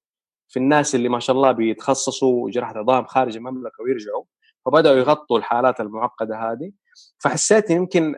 في 0.49 0.59
الناس 0.59 0.95
اللي 0.95 1.09
ما 1.09 1.19
شاء 1.19 1.35
الله 1.35 1.51
بيتخصصوا 1.51 2.51
جراحة 2.51 2.77
عظام 2.79 3.05
خارج 3.05 3.37
المملكة 3.37 3.83
ويرجعوا 3.83 4.23
فبدأوا 4.65 4.95
يغطوا 4.97 5.37
الحالات 5.37 5.79
المعقدة 5.81 6.35
هذه. 6.37 6.71
فحسيت 7.17 7.69
يمكن 7.69 8.15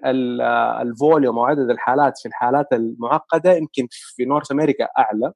ال 0.81 0.89
volume 0.89 1.37
أو 1.37 1.45
عدد 1.45 1.69
الحالات 1.69 2.17
في 2.19 2.27
الحالات 2.27 2.73
المعقدة 2.73 3.53
يمكن 3.53 3.87
في 3.91 4.25
North 4.25 4.51
America 4.51 4.87
أعلى. 4.97 5.33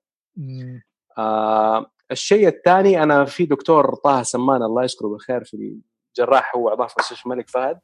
آه 1.18 1.86
الشيء 2.12 2.48
الثاني 2.48 3.04
أنا 3.04 3.26
في 3.26 3.46
دكتور 3.46 3.96
طه 3.96 4.24
سمان 4.24 4.64
الله 4.64 4.84
يذكره 4.84 5.08
بالخير 5.08 5.44
في 5.44 5.80
الجراح 6.20 6.56
هو 6.56 6.70
أعضاء 6.70 6.88
في 6.88 6.96
مستشفى 7.00 7.26
الملك 7.26 7.50
فهد. 7.50 7.80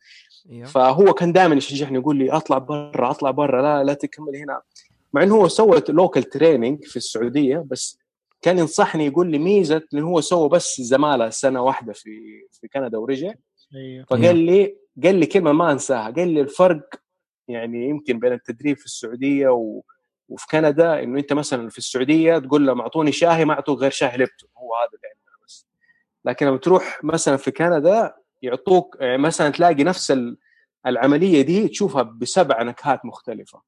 إيه. 0.50 0.64
فهو 0.64 1.14
كان 1.14 1.32
دائما 1.34 1.56
يشجعني 1.56 1.98
يقول 2.00 2.18
لي 2.18 2.32
أطلع 2.32 2.58
برا 2.58 3.12
أطلع 3.12 3.32
برا 3.32 3.62
لا 3.62 3.84
لا 3.84 3.94
تكمل 3.94 4.36
هنا. 4.36 4.62
مع 5.14 5.24
إنه 5.24 5.36
هو 5.36 5.48
سوى 5.48 5.82
local 5.89 6.24
training 6.24 6.84
في 6.84 6.96
السعودية 6.98 7.66
بس 7.68 8.00
كان 8.42 8.60
ينصحني 8.60 9.06
يقول 9.06 9.32
لي 9.32 9.38
ميزة 9.38 9.82
إنه 9.94 10.08
هو 10.08 10.22
سوى 10.22 10.50
بس 10.50 10.82
زمالة 10.82 11.30
سنة 11.30 11.62
واحدة 11.62 11.94
في 11.94 12.10
في 12.52 12.68
كندا 12.68 12.98
ورجع. 12.98 13.34
أيوه. 13.76 14.06
فقال 14.06 14.38
لي 14.38 14.78
قال 15.04 15.16
لي 15.16 15.26
كلمة 15.26 15.52
ما 15.52 15.72
أنساها 15.72 16.12
قال 16.12 16.28
لي 16.28 16.42
الفرق 16.42 16.96
يعني 17.48 17.90
يمكن 17.90 18.20
بين 18.20 18.34
التدريب 18.34 18.78
في 18.78 18.86
السعودية 18.86 19.50
و... 19.50 19.82
وفي 20.30 20.48
كندا 20.52 21.04
إنه 21.04 21.20
أنت 21.20 21.34
مثلا 21.34 21.70
في 21.70 21.78
السعودية 21.78 22.38
تقول 22.38 22.68
لهم 22.68 22.82
اعطوني 22.82 23.12
شاهي 23.12 23.46
ما 23.46 23.54
اعطوك 23.54 23.80
غير 23.80 23.92
شاي 23.92 24.18
ليبتون 24.18 24.50
هو 24.58 24.76
هذا 24.76 24.90
اللي 24.94 25.08
عندنا 25.08 25.46
بس. 25.46 25.68
لكن 26.26 26.46
لما 26.46 26.58
تروح 26.58 27.04
مثلا 27.04 27.38
في 27.38 27.52
كندا 27.52 28.16
يعطوك 28.42 28.98
يعني 29.00 29.18
مثلا 29.18 29.50
تلاقي 29.50 29.84
نفس 29.84 30.14
العملية 30.86 31.42
دي 31.42 31.68
تشوفها 31.68 32.02
بسبع 32.04 32.64
نكهات 32.64 33.06
مختلفة. 33.06 33.62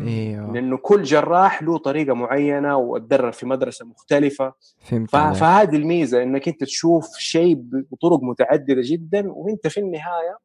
إيوه. 0.00 0.52
لأنه 0.52 0.76
كل 0.76 1.02
جراح 1.02 1.62
له 1.62 1.78
طريقة 1.78 2.14
معينة 2.14 2.76
وأتدرب 2.76 3.32
في 3.32 3.46
مدرسة 3.46 3.86
مختلفة. 3.86 4.54
فهمت 4.78 5.10
فهذه 5.10 5.76
الميزة 5.76 6.22
إنك 6.22 6.48
أنت 6.48 6.64
تشوف 6.64 7.16
شيء 7.18 7.54
بطرق 7.58 8.22
متعددة 8.22 8.82
جدا 8.84 9.32
وأنت 9.32 9.66
في 9.66 9.80
النهاية 9.80 10.38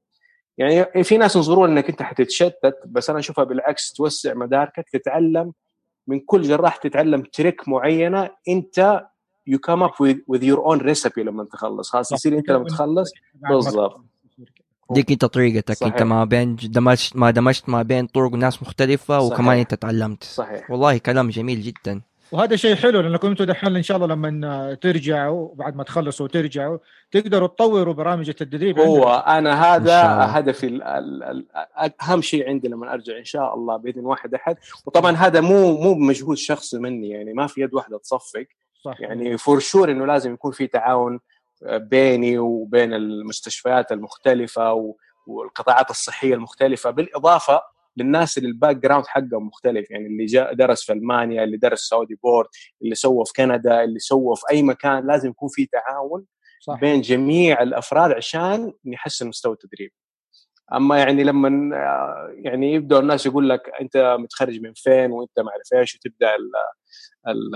يعني 0.57 1.03
في 1.03 1.17
ناس 1.17 1.35
ينظرون 1.35 1.71
إنك 1.71 1.89
أنت 1.89 2.01
حتتشتت 2.01 2.79
بس 2.85 3.09
أنا 3.09 3.19
أشوفها 3.19 3.43
بالعكس 3.43 3.93
توسع 3.93 4.33
مداركك 4.33 4.89
تتعلم 4.89 5.53
من 6.07 6.19
كل 6.19 6.41
جراح 6.41 6.77
تتعلم 6.77 7.21
trick 7.21 7.67
معينة 7.67 8.29
أنت 8.49 9.01
you 9.47 9.59
come 9.59 9.83
up 9.83 9.91
with 10.27 10.43
your 10.43 10.65
own 10.65 10.77
recipe 10.77 11.23
لما 11.23 11.43
تخلص. 11.43 11.89
خلاص 11.89 12.11
يصير 12.11 12.37
أنت 12.37 12.49
لما 12.49 12.63
تخلص 12.63 13.11
بالضبط. 13.33 14.01
هذيك 14.93 15.11
انت 15.11 15.25
طريقتك 15.25 15.75
صحيح. 15.75 15.93
انت 15.93 16.03
ما 16.03 16.25
بين 16.25 16.55
دمجت 16.63 17.15
ما 17.15 17.31
دمجت 17.31 17.69
ما 17.69 17.81
بين 17.81 18.07
طرق 18.07 18.33
ناس 18.33 18.63
مختلفة 18.63 19.19
صحيح. 19.19 19.31
وكمان 19.31 19.57
انت 19.57 19.73
تعلمت. 19.73 20.23
صحيح. 20.23 20.71
والله 20.71 20.97
كلام 20.97 21.29
جميل 21.29 21.61
جدا. 21.61 22.01
وهذا 22.31 22.55
شيء 22.55 22.75
حلو 22.75 23.01
لأنكم 23.01 23.27
أنتم 23.27 23.43
دحين 23.43 23.75
إن 23.75 23.83
شاء 23.83 23.97
الله 23.97 24.07
لما 24.07 24.73
ترجعوا 24.73 25.55
بعد 25.55 25.75
ما 25.75 25.83
تخلصوا 25.83 26.25
وترجعوا 26.25 26.77
تقدروا 27.11 27.47
تطوروا 27.47 27.93
برامج 27.93 28.29
التدريب 28.29 28.79
هو 28.79 29.13
أنا 29.27 29.63
هذا 29.63 30.01
هدفي 30.37 30.79
أهم 32.01 32.21
شيء 32.21 32.49
عندي 32.49 32.67
لما 32.67 32.93
أرجع 32.93 33.17
إن 33.17 33.25
شاء 33.25 33.55
الله 33.55 33.77
بإذن 33.77 34.05
واحد 34.05 34.33
أحد. 34.33 34.57
وطبعا 34.85 35.15
هذا 35.15 35.41
مو 35.41 35.77
مو 35.77 35.93
بمجهود 35.93 36.37
شخصي 36.37 36.77
مني 36.77 37.09
يعني 37.09 37.33
ما 37.33 37.47
في 37.47 37.61
يد 37.61 37.73
واحدة 37.73 37.97
تصفق. 37.97 38.45
صح. 38.85 39.01
يعني 39.01 39.37
فور 39.37 39.59
شور 39.59 39.91
إنه 39.91 40.05
لازم 40.05 40.33
يكون 40.33 40.51
في 40.51 40.67
تعاون 40.67 41.19
بيني 41.61 42.37
وبين 42.37 42.93
المستشفيات 42.93 43.91
المختلفة 43.91 44.93
والقطاعات 45.27 45.89
الصحية 45.89 46.33
المختلفة 46.33 46.89
بالإضافة 46.89 47.61
للناس 47.97 48.37
اللي 48.37 48.49
ال 48.49 48.75
background 48.77 49.07
حقهم 49.07 49.47
مختلف 49.47 49.91
يعني 49.91 50.07
اللي 50.07 50.25
جاء 50.25 50.53
درس 50.53 50.83
في 50.83 50.93
ألمانيا 50.93 51.43
اللي 51.43 51.57
درس 51.57 51.79
سعودي 51.79 52.15
board 52.23 52.47
اللي 52.81 52.95
سوى 52.95 53.25
في 53.25 53.33
كندا 53.35 53.83
اللي 53.83 53.99
سوى 53.99 54.35
في 54.35 54.43
أي 54.51 54.63
مكان 54.63 55.07
لازم 55.07 55.29
يكون 55.29 55.49
في 55.49 55.65
تعاون 55.65 56.25
صح. 56.61 56.79
بين 56.79 57.01
جميع 57.01 57.61
الأفراد 57.61 58.11
عشان 58.11 58.73
نحسن 58.85 59.27
مستوى 59.27 59.53
التدريب 59.53 59.91
أما 60.73 60.97
يعني 60.97 61.23
لما 61.23 61.49
يعني 62.35 62.73
يبدأ 62.73 62.99
الناس 62.99 63.25
يقول 63.25 63.49
لك 63.49 63.71
أنت 63.81 64.17
متخرج 64.19 64.61
من 64.61 64.73
فين 64.75 65.11
وأنت 65.11 65.39
ما 65.39 65.51
أعرف 65.51 65.81
إيش 65.81 65.95
وتبدأ 65.95 66.35
ال 66.35 66.51
ال 67.27 67.55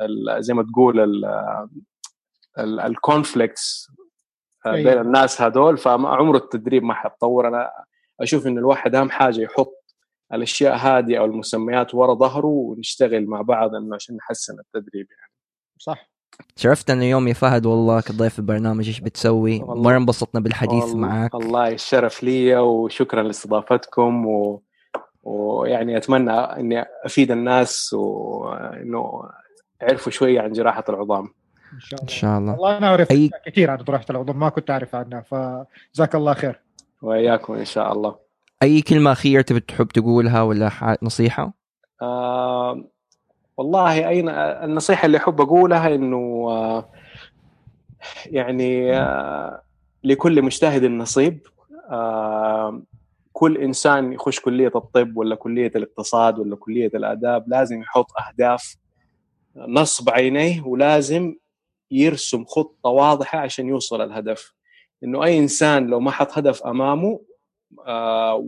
ال 0.00 0.44
زي 0.44 0.54
ما 0.54 0.62
تقول 0.62 1.22
ال 2.58 2.71
conflicts 2.71 3.90
أيوة. 4.66 4.90
بين 4.90 5.00
الناس 5.00 5.42
هذول. 5.42 5.78
فعمر 5.78 6.36
التدريب 6.36 6.82
ما 6.82 6.94
حتطور. 6.94 7.48
أنا 7.48 7.70
أشوف 8.20 8.46
إن 8.46 8.58
الواحد 8.58 8.94
أهم 8.94 9.10
حاجة 9.10 9.40
يحط 9.40 9.84
الأشياء 10.32 10.76
هذه 10.76 11.18
أو 11.18 11.24
المسميات 11.24 11.94
ورا 11.94 12.14
ظهره 12.14 12.46
ونشتغل 12.46 13.26
مع 13.26 13.42
بعض 13.42 13.74
إنه 13.74 13.94
عشان 13.94 14.16
نحسن 14.16 14.54
التدريب 14.58 15.06
يعني. 15.10 15.32
صح. 15.78 16.10
شرفتنا 16.56 16.96
اليوم 16.96 17.28
يا 17.28 17.32
فهد 17.32 17.66
والله 17.66 18.00
كضيف 18.00 18.38
البرنامج 18.38 18.86
إيش 18.86 19.00
بتسوي. 19.00 19.58
مرة 19.58 19.96
انبسطنا 19.96 20.40
بالحديث 20.40 20.84
والله 20.84 20.96
معك. 20.96 21.34
الله 21.34 21.68
الشرف 21.68 22.22
لي 22.22 22.56
وشكرا 22.56 23.22
لاستضافتكم 23.22 24.26
و... 24.26 24.62
ويعني 25.22 25.96
أتمنى 25.96 26.32
إني 26.32 26.84
أفيد 27.04 27.30
الناس 27.30 27.92
وانه 27.92 29.30
يعرفوا 29.80 30.12
شوية 30.12 30.40
عن 30.40 30.52
جراحة 30.52 30.84
العظام. 30.88 31.34
إن 31.74 31.80
شاء 31.80 32.00
الله. 32.00 32.02
ان 32.02 32.08
شاء 32.08 32.38
الله. 32.38 32.52
والله 32.52 32.78
أنا 32.78 32.86
أعرف 32.86 33.10
أي... 33.10 33.30
كثير 33.46 33.70
عن 33.70 33.78
جراحه 33.78 34.04
العظام 34.10 34.38
ما 34.38 34.48
كنت 34.48 34.70
أعرف 34.70 34.94
عنها 34.94 35.20
فجزاك 35.20 36.14
الله 36.14 36.34
خير. 36.34 36.60
وإياكم 37.02 37.54
إن 37.54 37.64
شاء 37.64 37.92
الله. 37.92 38.16
أي 38.62 38.82
كلمة 38.82 39.12
أخيرة 39.12 39.42
تبي 39.42 39.60
تحب 39.60 39.86
تقولها 39.86 40.42
ولا 40.42 40.98
نصيحة؟ 41.02 41.52
آه 42.02 42.84
والله 43.56 44.08
اي 44.08 44.20
النصيحة 44.64 45.06
اللي 45.06 45.18
أحب 45.18 45.40
أقولها 45.40 45.94
إنه 45.94 46.46
آه 46.48 46.90
يعني 48.26 48.96
آه 48.96 49.62
لكل 50.04 50.42
مجتهد 50.42 50.84
نصيب 50.84 51.46
آه 51.90 52.82
كل 53.32 53.56
إنسان 53.56 54.12
يخش 54.12 54.40
كلية 54.40 54.72
الطب 54.74 55.16
ولا 55.16 55.34
كلية 55.34 55.72
الاقتصاد 55.76 56.38
ولا 56.38 56.56
كلية 56.56 56.90
الآداب 56.94 57.44
لازم 57.48 57.80
يحط 57.82 58.06
أهداف 58.28 58.76
نصب 59.56 60.10
عينيه 60.10 60.62
ولازم 60.62 61.34
يرسم 61.90 62.44
خطة 62.44 62.90
واضحة 62.90 63.38
عشان 63.38 63.68
يوصل 63.68 64.00
الهدف. 64.00 64.54
إنه 65.04 65.24
أي 65.24 65.38
إنسان 65.38 65.86
لو 65.86 66.00
ما 66.00 66.10
حط 66.10 66.38
هدف 66.38 66.62
أمامه 66.62 67.20
آه 67.86 68.44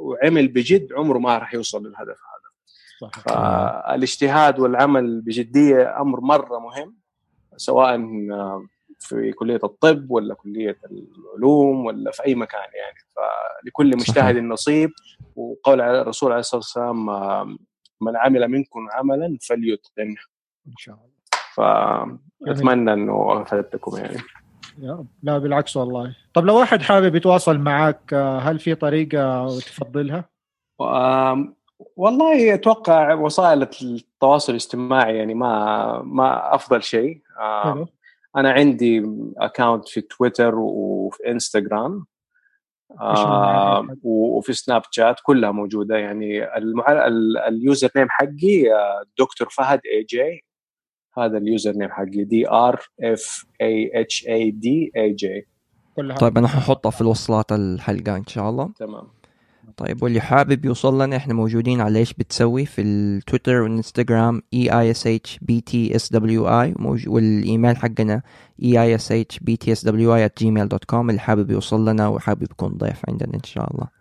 وعمل 0.00 0.48
بجد 0.48 0.92
عمره 0.92 1.18
ما 1.18 1.38
راح 1.38 1.54
يوصل 1.54 1.86
للهدف 1.86 2.08
هذا. 2.08 2.48
صح. 3.00 3.20
فالاجتهاد 3.20 4.58
والعمل 4.58 5.20
بجدية 5.20 6.00
أمر 6.00 6.20
مرة 6.20 6.58
مهم 6.58 6.96
سواء 7.56 7.98
في 8.98 9.32
كلية 9.32 9.60
الطب 9.64 10.10
ولا 10.10 10.34
كلية 10.34 10.78
العلوم 10.90 11.86
ولا 11.86 12.10
في 12.10 12.26
أي 12.26 12.34
مكان 12.34 12.60
يعني. 12.60 12.98
فلكل 13.16 13.96
مجتهد 13.96 14.36
نصيب 14.36 14.90
وقول 15.36 15.80
الرسول 15.80 16.32
عليه 16.32 16.40
الصلاة 16.40 16.60
والسلام 16.60 17.06
من 18.00 18.16
عمل 18.16 18.48
منكم 18.48 18.88
عملا 18.92 19.38
فليتقنه 19.42 20.20
إن 20.66 20.74
شاء 20.78 20.94
الله. 20.94 21.17
فأتمنى 21.58 22.92
إنه 22.92 23.42
أفدتكم 23.42 23.96
يعني. 23.96 24.18
يا 24.78 25.04
لا 25.22 25.38
بالعكس 25.38 25.76
والله. 25.76 26.16
طب 26.34 26.44
لو 26.44 26.58
واحد 26.58 26.82
حابب 26.82 27.14
يتواصل 27.14 27.58
معك 27.58 28.14
هل 28.14 28.58
في 28.58 28.74
طريقة 28.74 29.46
تفضلها؟ 29.46 30.24
والله 31.96 32.54
أتوقع 32.54 33.14
وسائل 33.14 33.62
التواصل 33.82 34.52
الاجتماعي 34.52 35.16
يعني 35.16 35.34
ما 35.34 36.02
ما 36.02 36.54
أفضل 36.54 36.82
شيء. 36.82 37.20
أنا 38.36 38.50
عندي 38.52 39.10
اكونت 39.36 39.88
في 39.88 40.00
تويتر 40.00 40.54
وفي 40.54 41.30
إنستغرام. 41.30 42.06
آه 43.00 43.88
وفي 44.02 44.52
سناب 44.52 44.82
شات 44.90 45.20
كلها 45.22 45.50
موجودة 45.50 45.96
يعني. 45.96 46.56
ال 47.48 47.90
username 47.96 48.06
حقي 48.10 48.72
آه، 48.72 49.04
دكتور 49.18 49.48
فهد 49.48 49.80
AG 49.86 50.44
هذا 51.24 51.38
ال 51.38 51.72
username 51.72 51.90
حقي 51.90 52.24
D 52.24 52.50
R 52.50 52.80
F 53.02 53.46
A 53.60 53.90
H 53.94 54.28
A 54.28 54.50
D 54.50 54.92
A 54.96 55.12
G 55.12 55.46
طيب 56.20 56.38
أنا 56.38 56.48
ححطها 56.48 56.90
في 56.90 57.00
الوصلات 57.00 57.52
الحلقة 57.52 58.16
إن 58.16 58.26
شاء 58.26 58.50
الله. 58.50 58.70
تمام. 58.78 59.04
طيب 59.76 60.02
واللي 60.02 60.20
حابب 60.20 60.64
يوصل 60.64 61.02
لنا 61.02 61.16
إحنا 61.16 61.34
موجودين 61.34 61.80
على 61.80 61.98
إيش 61.98 62.14
بتسوي؟ 62.14 62.66
في 62.66 62.82
التويتر 62.82 63.54
والإنستغرام 63.62 64.42
E 64.54 64.70
E 64.80 64.90
S 64.90 65.06
H 65.06 65.38
B 65.42 65.60
T 65.60 65.96
S 65.96 66.12
W 66.12 66.48
E 66.48 66.74
وال 67.06 67.26
email 67.26 67.76
حقنا 67.76 68.22
E 68.62 68.82
E 68.82 68.94
S 68.94 69.12
H 69.12 69.38
B 69.38 69.56
T 69.56 69.72
S 69.72 69.84
W 69.84 70.14
E 70.14 70.30
Gmail 70.38 70.68
dot 70.68 70.84
com 70.84 71.10
اللي 71.10 71.20
حابب 71.20 71.50
يوصل 71.50 71.88
لنا 71.88 72.08
وحابب 72.08 72.42
يكون 72.42 72.68
ضيف 72.68 73.02
عندنا 73.08 73.34
إن 73.34 73.44
شاء 73.44 73.74
الله. 73.74 73.97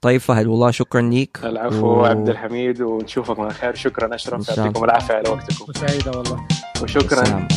طيب 0.00 0.20
فهد 0.20 0.46
والله 0.46 0.70
شكرا 0.70 1.00
ليك. 1.00 1.38
العفو 1.44 1.86
و... 1.86 2.04
عبد 2.04 2.28
الحميد 2.28 2.80
ونشوفك 2.80 3.40
على 3.40 3.50
خير. 3.50 3.74
شكرا 3.74 4.14
أشرف. 4.14 4.58
يعطيكم 4.58 4.84
العافية 4.84 5.14
على 5.14 5.30
وقتكم. 5.30 5.64
وسعيدة 5.68 6.10
والله. 6.10 6.46
وشكرا. 6.82 7.48